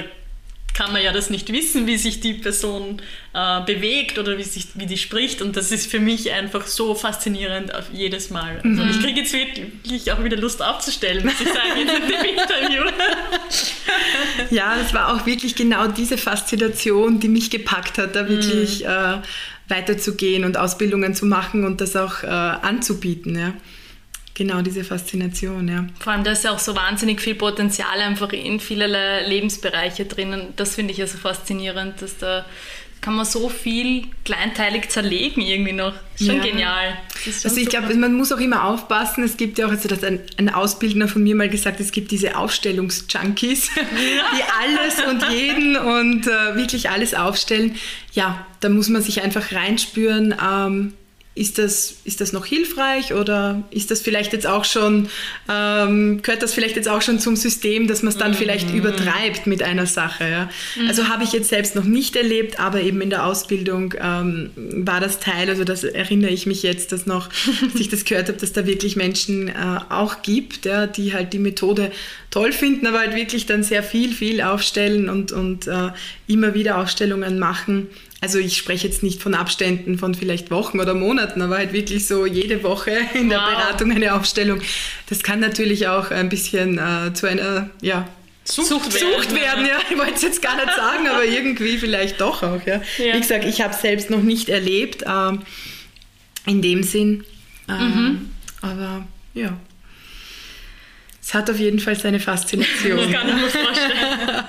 [0.80, 3.02] kann man ja das nicht wissen, wie sich die Person
[3.34, 5.42] äh, bewegt oder wie, sich, wie die spricht.
[5.42, 8.62] Und das ist für mich einfach so faszinierend auf jedes Mal.
[8.64, 8.90] Also mhm.
[8.90, 12.04] ich kriege jetzt wirklich auch wieder Lust aufzustellen, muss ich sagen, in dem
[12.40, 12.84] Interview.
[14.52, 18.86] ja, das war auch wirklich genau diese Faszination, die mich gepackt hat, da wirklich mhm.
[18.86, 19.18] äh,
[19.68, 23.38] weiterzugehen und Ausbildungen zu machen und das auch äh, anzubieten.
[23.38, 23.54] Ja.
[24.40, 25.86] Genau, diese Faszination, ja.
[26.00, 30.54] Vor allem, da ist ja auch so wahnsinnig viel Potenzial einfach in vielerlei Lebensbereiche drinnen.
[30.56, 32.46] Das finde ich ja so faszinierend, dass da
[33.02, 35.92] kann man so viel kleinteilig zerlegen irgendwie noch.
[36.18, 36.44] Schon ja.
[36.44, 36.98] genial.
[37.22, 39.26] Schon also ich glaube, man muss auch immer aufpassen.
[39.26, 42.10] Es gibt ja auch, also das ein, ein Ausbildner von mir mal gesagt, es gibt
[42.12, 43.84] diese Aufstellungsjunkies, ja.
[44.38, 47.76] die alles und jeden und äh, wirklich alles aufstellen.
[48.14, 50.34] Ja, da muss man sich einfach reinspüren.
[50.42, 50.94] Ähm,
[51.40, 55.08] ist das, ist das noch hilfreich oder ist das vielleicht jetzt auch schon,
[55.50, 58.36] ähm, gehört das vielleicht jetzt auch schon zum System, dass man es dann mhm.
[58.36, 60.30] vielleicht übertreibt mit einer Sache?
[60.30, 60.50] Ja?
[60.76, 60.90] Mhm.
[60.90, 65.00] Also habe ich jetzt selbst noch nicht erlebt, aber eben in der Ausbildung ähm, war
[65.00, 67.30] das Teil, also das erinnere ich mich jetzt, dass noch,
[67.72, 69.54] dass ich das gehört habe, dass da wirklich Menschen äh,
[69.90, 71.92] auch gibt, ja, die halt die Methode
[72.32, 75.90] toll finden, aber halt wirklich dann sehr viel, viel aufstellen und, und äh,
[76.28, 77.88] immer wieder Ausstellungen machen
[78.22, 82.06] also ich spreche jetzt nicht von Abständen von vielleicht Wochen oder Monaten, aber halt wirklich
[82.06, 84.62] so jede Woche in der Beratung eine Aufstellung.
[85.08, 88.08] Das kann natürlich auch ein bisschen äh, zu einer, ja,
[88.44, 89.78] Sucht, Sucht, werden, Sucht werden, ja.
[89.90, 92.82] Ich wollte es jetzt gar nicht sagen, aber irgendwie vielleicht doch auch, ja.
[92.98, 93.14] ja.
[93.14, 95.38] Wie gesagt, ich habe es selbst noch nicht erlebt, äh,
[96.46, 97.24] in dem Sinn.
[97.68, 98.32] Äh, mhm.
[98.62, 99.58] Aber ja.
[101.30, 102.98] Es hat auf jeden Fall seine Faszination.
[102.98, 104.46] Das kann ich mir vorstellen.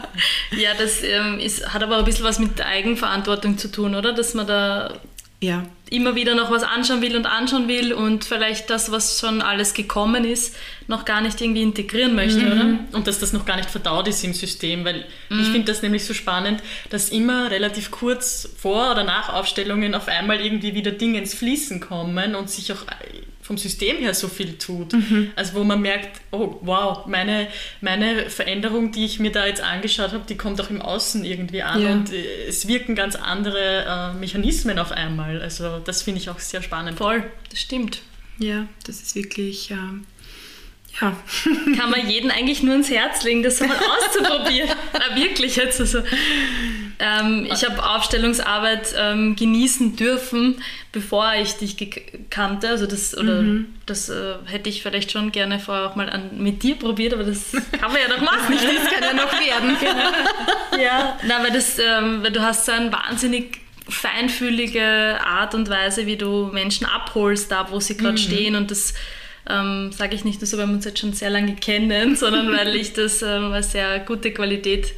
[0.57, 4.15] ja, das ähm, ist, hat aber ein bisschen was mit Eigenverantwortung zu tun, oder?
[4.15, 4.99] Dass man da
[5.43, 5.63] ja.
[5.91, 9.75] immer wieder noch was anschauen will und anschauen will und vielleicht das, was schon alles
[9.75, 10.57] gekommen ist,
[10.87, 12.53] noch gar nicht irgendwie integrieren möchte, mhm.
[12.53, 12.97] oder?
[12.97, 15.41] Und dass das noch gar nicht verdaut ist im System, weil mhm.
[15.41, 20.09] ich finde das nämlich so spannend, dass immer relativ kurz vor oder nach Aufstellungen auf
[20.09, 22.87] einmal irgendwie wieder Dinge ins Fließen kommen und sich auch
[23.51, 24.93] vom System her so viel tut.
[24.93, 25.33] Mhm.
[25.35, 27.49] Also wo man merkt, oh wow, meine,
[27.81, 31.61] meine Veränderung, die ich mir da jetzt angeschaut habe, die kommt auch im Außen irgendwie
[31.61, 31.91] an ja.
[31.91, 35.43] und äh, es wirken ganz andere äh, Mechanismen auf einmal.
[35.43, 36.99] Also das finde ich auch sehr spannend.
[36.99, 38.03] Voll, das stimmt.
[38.39, 39.73] Ja, das ist wirklich...
[39.73, 40.07] Ähm
[41.01, 41.17] ja.
[41.77, 44.71] Kann man jeden eigentlich nur ins Herz legen, das mal auszuprobieren.
[44.93, 45.81] Na, wirklich jetzt.
[45.81, 46.03] Also,
[47.01, 51.77] ähm, ich habe Aufstellungsarbeit ähm, genießen dürfen, bevor ich dich
[52.29, 52.69] kannte.
[52.69, 53.75] Also das, oder mhm.
[53.87, 57.25] das äh, hätte ich vielleicht schon gerne vorher auch mal an, mit dir probiert, aber
[57.25, 58.55] das kann man ja noch machen.
[58.55, 59.77] das kann ja noch werden.
[59.81, 60.83] Genau.
[60.83, 66.07] Ja, na, weil, das, ähm, weil du hast so ein wahnsinnig feinfühlige Art und Weise,
[66.07, 68.19] wie du Menschen abholst, da wo sie gerade mhm.
[68.19, 68.95] stehen und das
[69.49, 72.53] ähm, sage ich nicht nur so, weil wir uns jetzt schon sehr lange kennen, sondern
[72.53, 74.93] weil ich das ähm, als sehr gute Qualität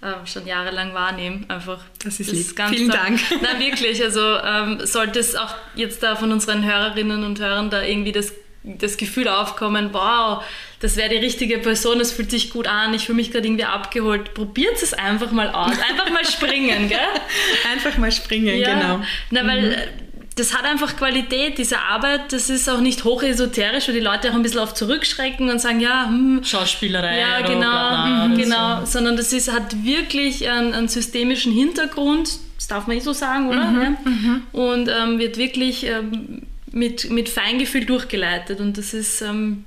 [0.00, 1.40] äh, schon jahrelang wahrnehme.
[1.48, 1.80] Einfach.
[2.02, 3.20] Das ist, das ist ganz Vielen Dank.
[3.42, 4.02] Nein, wirklich.
[4.02, 8.32] Also ähm, sollte es auch jetzt da von unseren Hörerinnen und Hörern da irgendwie das,
[8.62, 10.44] das Gefühl aufkommen, wow,
[10.80, 13.64] das wäre die richtige Person, es fühlt sich gut an, ich fühle mich gerade irgendwie
[13.64, 14.34] abgeholt.
[14.34, 15.72] Probiert es einfach mal aus.
[15.88, 16.98] Einfach mal springen, gell?
[17.72, 18.74] Einfach mal springen, ja.
[18.74, 19.00] genau.
[19.30, 20.07] Na, weil mhm
[20.38, 22.32] das hat einfach Qualität, diese Arbeit.
[22.32, 25.80] Das ist auch nicht hochesoterisch, wo die Leute auch ein bisschen oft zurückschrecken und sagen,
[25.80, 27.18] ja, hm, Schauspielerei.
[27.18, 28.92] ja, oder genau, bla bla mhm, genau, So.
[28.92, 33.48] sondern das ist, hat wirklich einen, einen systemischen Hintergrund, das darf man eh so sagen,
[33.48, 33.64] oder?
[33.66, 34.40] Mhm, ja?
[34.52, 39.64] Und ähm, wird wirklich ähm, mit, mit Feingefühl durchgeleitet und das ist ähm,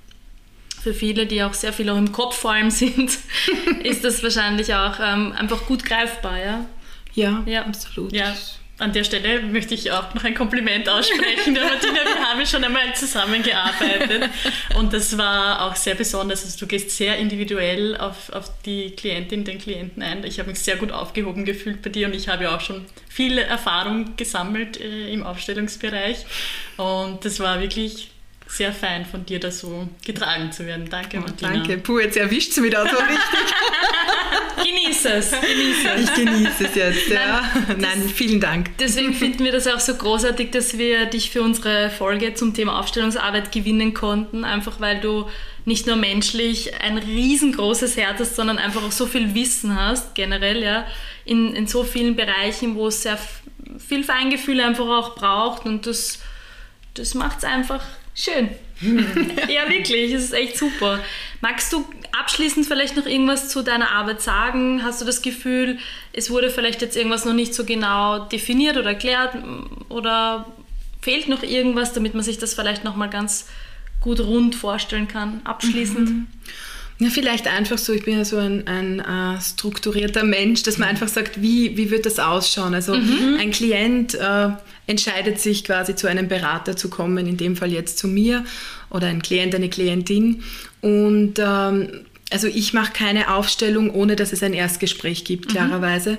[0.81, 3.17] für viele, die auch sehr viel auch im Kopf vor allem sind,
[3.83, 6.65] ist das wahrscheinlich auch ähm, einfach gut greifbar, ja.
[7.13, 7.63] Ja, Ja.
[7.65, 8.13] absolut.
[8.13, 8.33] Ja,
[8.81, 11.53] an der Stelle möchte ich auch noch ein Kompliment aussprechen.
[11.53, 14.29] Der Martina, wir haben schon einmal zusammengearbeitet
[14.75, 16.43] und das war auch sehr besonders.
[16.43, 20.23] Also du gehst sehr individuell auf, auf die Klientin, den Klienten ein.
[20.23, 22.85] Ich habe mich sehr gut aufgehoben gefühlt bei dir und ich habe ja auch schon
[23.07, 26.25] viel Erfahrung gesammelt äh, im Aufstellungsbereich
[26.77, 28.10] und das war wirklich
[28.51, 30.89] sehr fein von dir, da so getragen zu werden.
[30.89, 31.51] Danke, Oh, Martina.
[31.53, 31.77] danke.
[31.77, 33.55] Puh, jetzt erwischt sie mich da so richtig.
[34.57, 36.03] Genieße es, genieße es.
[36.03, 37.07] Ich genieße es jetzt.
[37.09, 37.43] Ja.
[37.77, 38.77] Nein, vielen Dank.
[38.77, 42.79] Deswegen finden wir das auch so großartig, dass wir dich für unsere Folge zum Thema
[42.79, 44.43] Aufstellungsarbeit gewinnen konnten.
[44.43, 45.27] Einfach weil du
[45.65, 50.61] nicht nur menschlich ein riesengroßes Herz hast, sondern einfach auch so viel Wissen hast, generell,
[50.61, 50.85] ja,
[51.23, 53.17] in, in so vielen Bereichen, wo es sehr
[53.77, 56.19] viel Feingefühl einfach auch braucht und das,
[56.95, 57.83] das macht es einfach
[58.23, 58.49] schön.
[59.47, 60.99] ja, wirklich, es ist echt super.
[61.41, 61.85] Magst du
[62.19, 64.83] abschließend vielleicht noch irgendwas zu deiner Arbeit sagen?
[64.83, 65.77] Hast du das Gefühl,
[66.13, 69.35] es wurde vielleicht jetzt irgendwas noch nicht so genau definiert oder erklärt
[69.89, 70.47] oder
[71.01, 73.47] fehlt noch irgendwas, damit man sich das vielleicht noch mal ganz
[74.01, 75.41] gut rund vorstellen kann?
[75.43, 76.27] Abschließend.
[76.99, 80.89] Ja, vielleicht einfach so, ich bin ja so ein, ein äh, strukturierter Mensch, dass man
[80.89, 82.75] einfach sagt, wie, wie wird das ausschauen?
[82.75, 84.49] Also ein Klient äh,
[84.91, 88.45] entscheidet sich quasi zu einem Berater zu kommen, in dem Fall jetzt zu mir
[88.89, 90.43] oder ein Klient, eine Klientin.
[90.81, 91.87] Und ähm,
[92.31, 96.17] also ich mache keine Aufstellung, ohne dass es ein Erstgespräch gibt, klarerweise.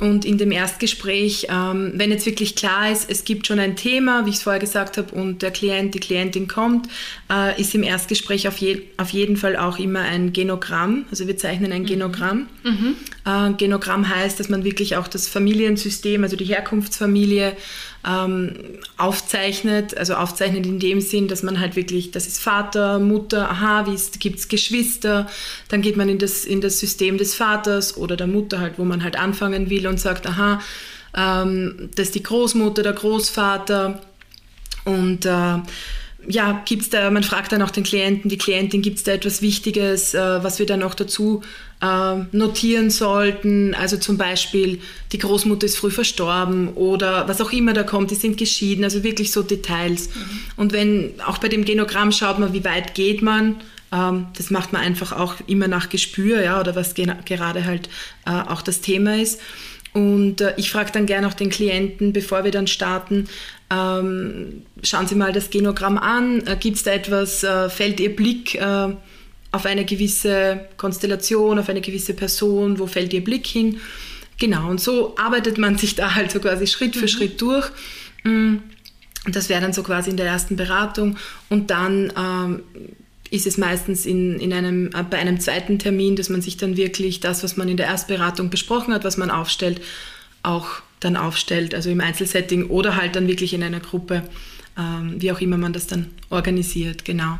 [0.00, 4.26] Und in dem Erstgespräch, ähm, wenn jetzt wirklich klar ist, es gibt schon ein Thema,
[4.26, 6.88] wie ich es vorher gesagt habe, und der Klient, die Klientin kommt,
[7.30, 11.04] äh, ist im Erstgespräch auf, je, auf jeden Fall auch immer ein Genogramm.
[11.10, 12.48] Also wir zeichnen ein Genogramm.
[13.24, 17.56] Äh, Genogramm heißt, dass man wirklich auch das Familiensystem, also die Herkunftsfamilie,
[18.06, 19.96] ähm, aufzeichnet.
[19.96, 23.86] Also aufzeichnet in dem Sinn, dass man halt wirklich, das ist Vater, Mutter, aha,
[24.18, 25.28] gibt es Geschwister,
[25.68, 28.84] dann geht man in das, in das System des Vaters oder der Mutter halt, wo
[28.84, 30.60] man halt anfangen will und sagt, aha,
[31.16, 34.00] ähm, das ist die Großmutter, der Großvater
[34.84, 35.58] und äh,
[36.28, 39.42] ja, gibt's da, man fragt dann auch den Klienten, die Klientin, gibt es da etwas
[39.42, 41.42] Wichtiges, äh, was wir dann noch dazu
[41.80, 43.74] äh, notieren sollten?
[43.74, 44.80] Also zum Beispiel,
[45.12, 49.02] die Großmutter ist früh verstorben oder was auch immer da kommt, die sind geschieden, also
[49.02, 50.10] wirklich so Details.
[50.56, 53.56] Und wenn, auch bei dem Genogramm schaut man, wie weit geht man,
[53.92, 57.88] ähm, das macht man einfach auch immer nach Gespür, ja, oder was gerade halt
[58.26, 59.40] äh, auch das Thema ist.
[59.94, 63.28] Und äh, ich frage dann gerne auch den Klienten, bevor wir dann starten,
[63.70, 68.14] ähm, schauen Sie mal das Genogramm an, äh, gibt es da etwas, äh, fällt Ihr
[68.14, 68.88] Blick äh,
[69.52, 73.80] auf eine gewisse Konstellation, auf eine gewisse Person, wo fällt Ihr Blick hin?
[74.38, 77.70] Genau, und so arbeitet man sich da halt so quasi Schritt für Schritt durch.
[78.24, 78.56] Mm,
[79.30, 81.16] Das wäre dann so quasi in der ersten Beratung.
[81.48, 82.62] Und dann ähm,
[83.34, 86.76] ist es meistens in, in einem, äh, bei einem zweiten Termin, dass man sich dann
[86.76, 89.80] wirklich das, was man in der Erstberatung besprochen hat, was man aufstellt,
[90.42, 90.68] auch
[91.00, 94.22] dann aufstellt, also im Einzelsetting oder halt dann wirklich in einer Gruppe,
[94.78, 97.38] ähm, wie auch immer man das dann organisiert, genau.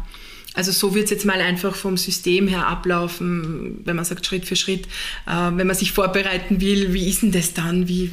[0.55, 4.45] Also so wird es jetzt mal einfach vom System her ablaufen, wenn man sagt Schritt
[4.47, 4.87] für Schritt,
[5.27, 8.11] äh, wenn man sich vorbereiten will, wie ist denn das dann, wie,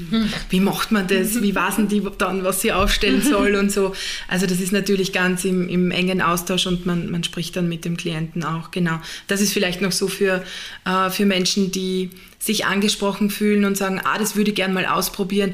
[0.50, 3.94] wie macht man das, wie weiß denn die dann, was sie aufstellen soll und so.
[4.28, 7.86] Also das ist natürlich ganz im, im engen Austausch und man, man spricht dann mit
[7.86, 9.00] dem Klienten auch, genau.
[9.28, 10.44] Das ist vielleicht noch so für,
[10.86, 14.88] äh, für Menschen, die sich angesprochen fühlen und sagen, ah, das würde ich gern mal
[14.88, 15.54] ausprobieren.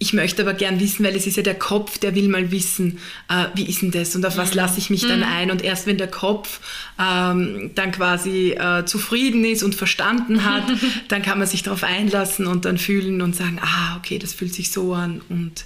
[0.00, 2.98] Ich möchte aber gern wissen, weil es ist ja der Kopf, der will mal wissen,
[3.28, 5.50] äh, wie ist denn das und auf was lasse ich mich dann ein.
[5.50, 6.60] Und erst wenn der Kopf
[7.00, 10.64] ähm, dann quasi äh, zufrieden ist und verstanden hat,
[11.08, 14.54] dann kann man sich darauf einlassen und dann fühlen und sagen, ah, okay, das fühlt
[14.54, 15.64] sich so an und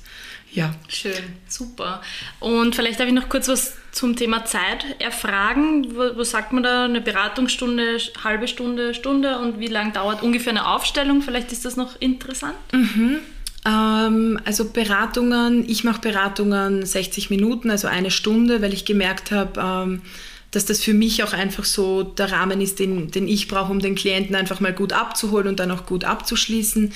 [0.53, 0.75] ja.
[0.89, 1.13] Schön,
[1.49, 2.03] super.
[2.39, 5.97] Und vielleicht darf ich noch kurz was zum Thema Zeit erfragen.
[5.97, 10.51] Wo, wo sagt man da eine Beratungsstunde, halbe Stunde, Stunde und wie lange dauert ungefähr
[10.51, 11.23] eine Aufstellung?
[11.23, 12.55] Vielleicht ist das noch interessant.
[12.75, 13.21] Ähm,
[13.65, 20.03] also Beratungen, ich mache Beratungen 60 Minuten, also eine Stunde, weil ich gemerkt habe, ähm,
[20.51, 23.81] dass das für mich auch einfach so der Rahmen ist, den, den ich brauche, um
[23.81, 26.93] den Klienten einfach mal gut abzuholen und dann auch gut abzuschließen.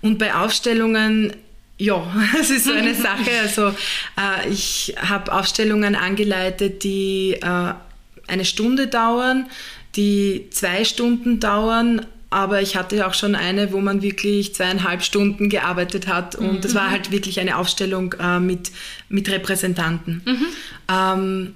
[0.00, 1.34] Und bei Aufstellungen,
[1.78, 2.04] ja,
[2.40, 3.30] es ist so eine Sache.
[3.42, 7.74] Also äh, ich habe Aufstellungen angeleitet, die äh,
[8.26, 9.46] eine Stunde dauern,
[9.94, 15.48] die zwei Stunden dauern, aber ich hatte auch schon eine, wo man wirklich zweieinhalb Stunden
[15.48, 16.60] gearbeitet hat und mhm.
[16.60, 18.72] das war halt wirklich eine Aufstellung äh, mit,
[19.08, 20.22] mit Repräsentanten.
[20.24, 20.46] Mhm.
[20.88, 21.54] Ähm,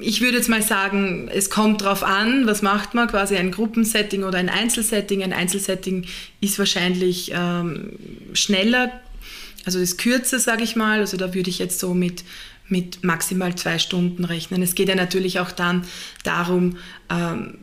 [0.00, 4.24] ich würde jetzt mal sagen, es kommt drauf an, was macht man, quasi ein Gruppensetting
[4.24, 5.22] oder ein Einzelsetting.
[5.22, 6.06] Ein Einzelsetting
[6.40, 7.90] ist wahrscheinlich ähm,
[8.32, 8.90] schneller,
[9.66, 11.00] also ist kürzer, sage ich mal.
[11.00, 12.24] Also da würde ich jetzt so mit,
[12.68, 14.62] mit maximal zwei Stunden rechnen.
[14.62, 15.84] Es geht ja natürlich auch dann
[16.24, 16.78] darum,
[17.10, 17.58] ähm,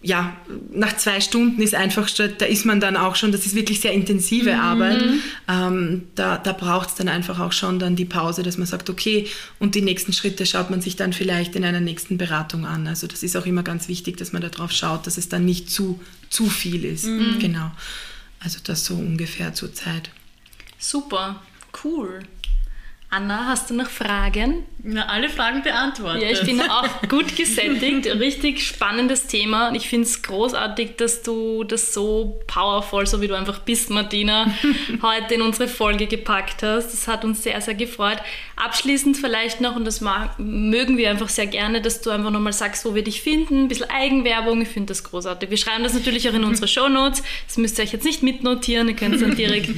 [0.00, 0.36] ja,
[0.70, 3.92] nach zwei Stunden ist einfach, da ist man dann auch schon, das ist wirklich sehr
[3.92, 4.60] intensive mhm.
[4.60, 5.02] Arbeit.
[5.48, 8.90] Ähm, da da braucht es dann einfach auch schon dann die Pause, dass man sagt,
[8.90, 9.26] okay,
[9.58, 12.86] und die nächsten Schritte schaut man sich dann vielleicht in einer nächsten Beratung an.
[12.86, 15.68] Also das ist auch immer ganz wichtig, dass man darauf schaut, dass es dann nicht
[15.68, 17.06] zu, zu viel ist.
[17.06, 17.40] Mhm.
[17.40, 17.70] Genau.
[18.38, 20.10] Also das so ungefähr zur Zeit.
[20.78, 21.42] Super,
[21.82, 22.20] cool.
[23.10, 24.64] Anna, hast du noch Fragen?
[24.82, 26.22] Na, alle Fragen beantwortet.
[26.22, 28.06] Ja, ich bin auch gut gesättigt.
[28.20, 29.68] Richtig spannendes Thema.
[29.68, 33.88] Und ich finde es großartig, dass du das so powerful, so wie du einfach bist,
[33.88, 34.52] Martina,
[35.02, 36.92] heute in unsere Folge gepackt hast.
[36.92, 38.18] Das hat uns sehr, sehr gefreut.
[38.56, 42.52] Abschließend vielleicht noch, und das mag, mögen wir einfach sehr gerne, dass du einfach nochmal
[42.52, 43.64] sagst, wo wir dich finden.
[43.64, 44.60] Ein bisschen Eigenwerbung.
[44.60, 45.48] Ich finde das großartig.
[45.48, 47.22] Wir schreiben das natürlich auch in unsere Show Notes.
[47.46, 48.86] Das müsst ihr euch jetzt nicht mitnotieren.
[48.86, 49.70] Ihr könnt es dann direkt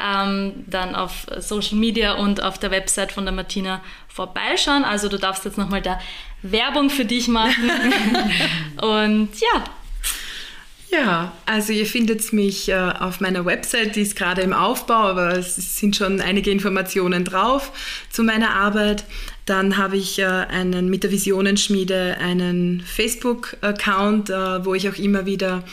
[0.00, 2.75] ähm, dann auf Social Media und auf der Website
[3.12, 4.84] von der Martina vorbeischauen.
[4.84, 5.98] Also du darfst jetzt nochmal da
[6.42, 7.70] Werbung für dich machen.
[8.80, 9.64] Und ja.
[10.88, 15.36] Ja, also ihr findet mich äh, auf meiner Website, die ist gerade im Aufbau, aber
[15.36, 17.72] es sind schon einige Informationen drauf
[18.08, 19.04] zu meiner Arbeit.
[19.46, 25.26] Dann habe ich äh, einen mit der Visionenschmiede einen Facebook-Account, äh, wo ich auch immer
[25.26, 25.64] wieder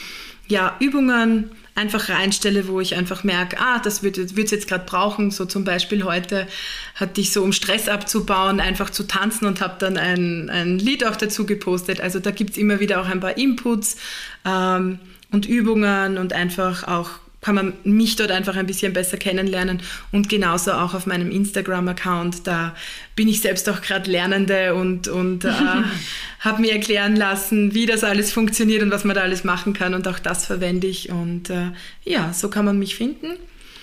[0.48, 5.30] ja, Übungen einfach reinstelle, wo ich einfach merke, ah, das würde es jetzt gerade brauchen.
[5.30, 6.46] So zum Beispiel heute
[6.94, 11.04] hatte ich so, um Stress abzubauen, einfach zu tanzen und habe dann ein, ein Lied
[11.04, 12.00] auch dazu gepostet.
[12.00, 13.96] Also da gibt es immer wieder auch ein paar Inputs
[14.44, 15.00] ähm,
[15.32, 17.10] und Übungen und einfach auch
[17.44, 19.82] kann man mich dort einfach ein bisschen besser kennenlernen
[20.12, 22.46] und genauso auch auf meinem Instagram-Account.
[22.46, 22.74] Da
[23.16, 25.50] bin ich selbst auch gerade Lernende und, und äh,
[26.40, 29.92] habe mir erklären lassen, wie das alles funktioniert und was man da alles machen kann
[29.92, 31.72] und auch das verwende ich und äh,
[32.04, 33.36] ja, so kann man mich finden.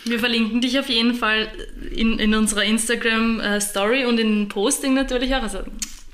[0.06, 1.48] Wir verlinken dich auf jeden Fall
[1.96, 5.44] in, in unserer Instagram-Story äh, und in Posting natürlich auch.
[5.44, 5.60] Also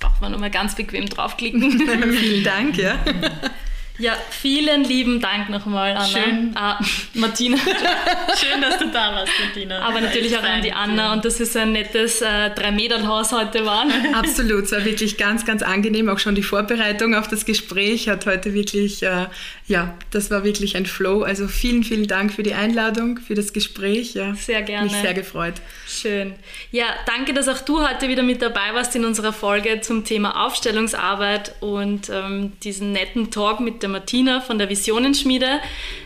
[0.02, 1.82] braucht man nochmal ganz bequem draufklicken.
[2.12, 3.00] Vielen Dank, ja.
[4.00, 6.06] Ja, vielen lieben Dank nochmal, Anna.
[6.06, 6.80] Schön, ah,
[7.16, 7.58] Martina.
[7.58, 9.80] Schön, dass du da warst, Martina.
[9.82, 13.86] Aber natürlich auch an die Anna und dass es ein nettes äh, Drei-Meter-Haus heute war.
[14.14, 16.10] Absolut, es war wirklich ganz, ganz angenehm.
[16.10, 19.26] Auch schon die Vorbereitung auf das Gespräch hat heute wirklich, äh,
[19.68, 21.24] ja, das war wirklich ein Flow.
[21.24, 24.14] Also vielen, vielen Dank für die Einladung, für das Gespräch.
[24.14, 24.86] Ja, sehr gerne.
[24.86, 25.56] Mich sehr gefreut.
[25.86, 26.36] Schön.
[26.72, 30.46] Ja, danke, dass auch du heute wieder mit dabei warst in unserer Folge zum Thema
[30.46, 35.60] Aufstellungsarbeit und ähm, diesen netten Talk mit der Martina von der Visionenschmiede.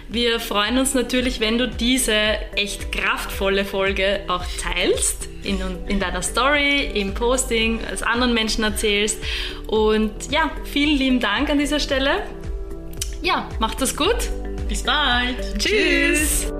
[0.09, 2.15] Wir freuen uns natürlich, wenn du diese
[2.55, 9.19] echt kraftvolle Folge auch teilst in, in deiner Story, im Posting, als anderen Menschen erzählst.
[9.67, 12.23] Und ja, vielen lieben Dank an dieser Stelle.
[13.21, 14.29] Ja, macht das gut.
[14.67, 15.37] Bis bald.
[15.57, 16.47] Tschüss.
[16.47, 16.53] Tschüss.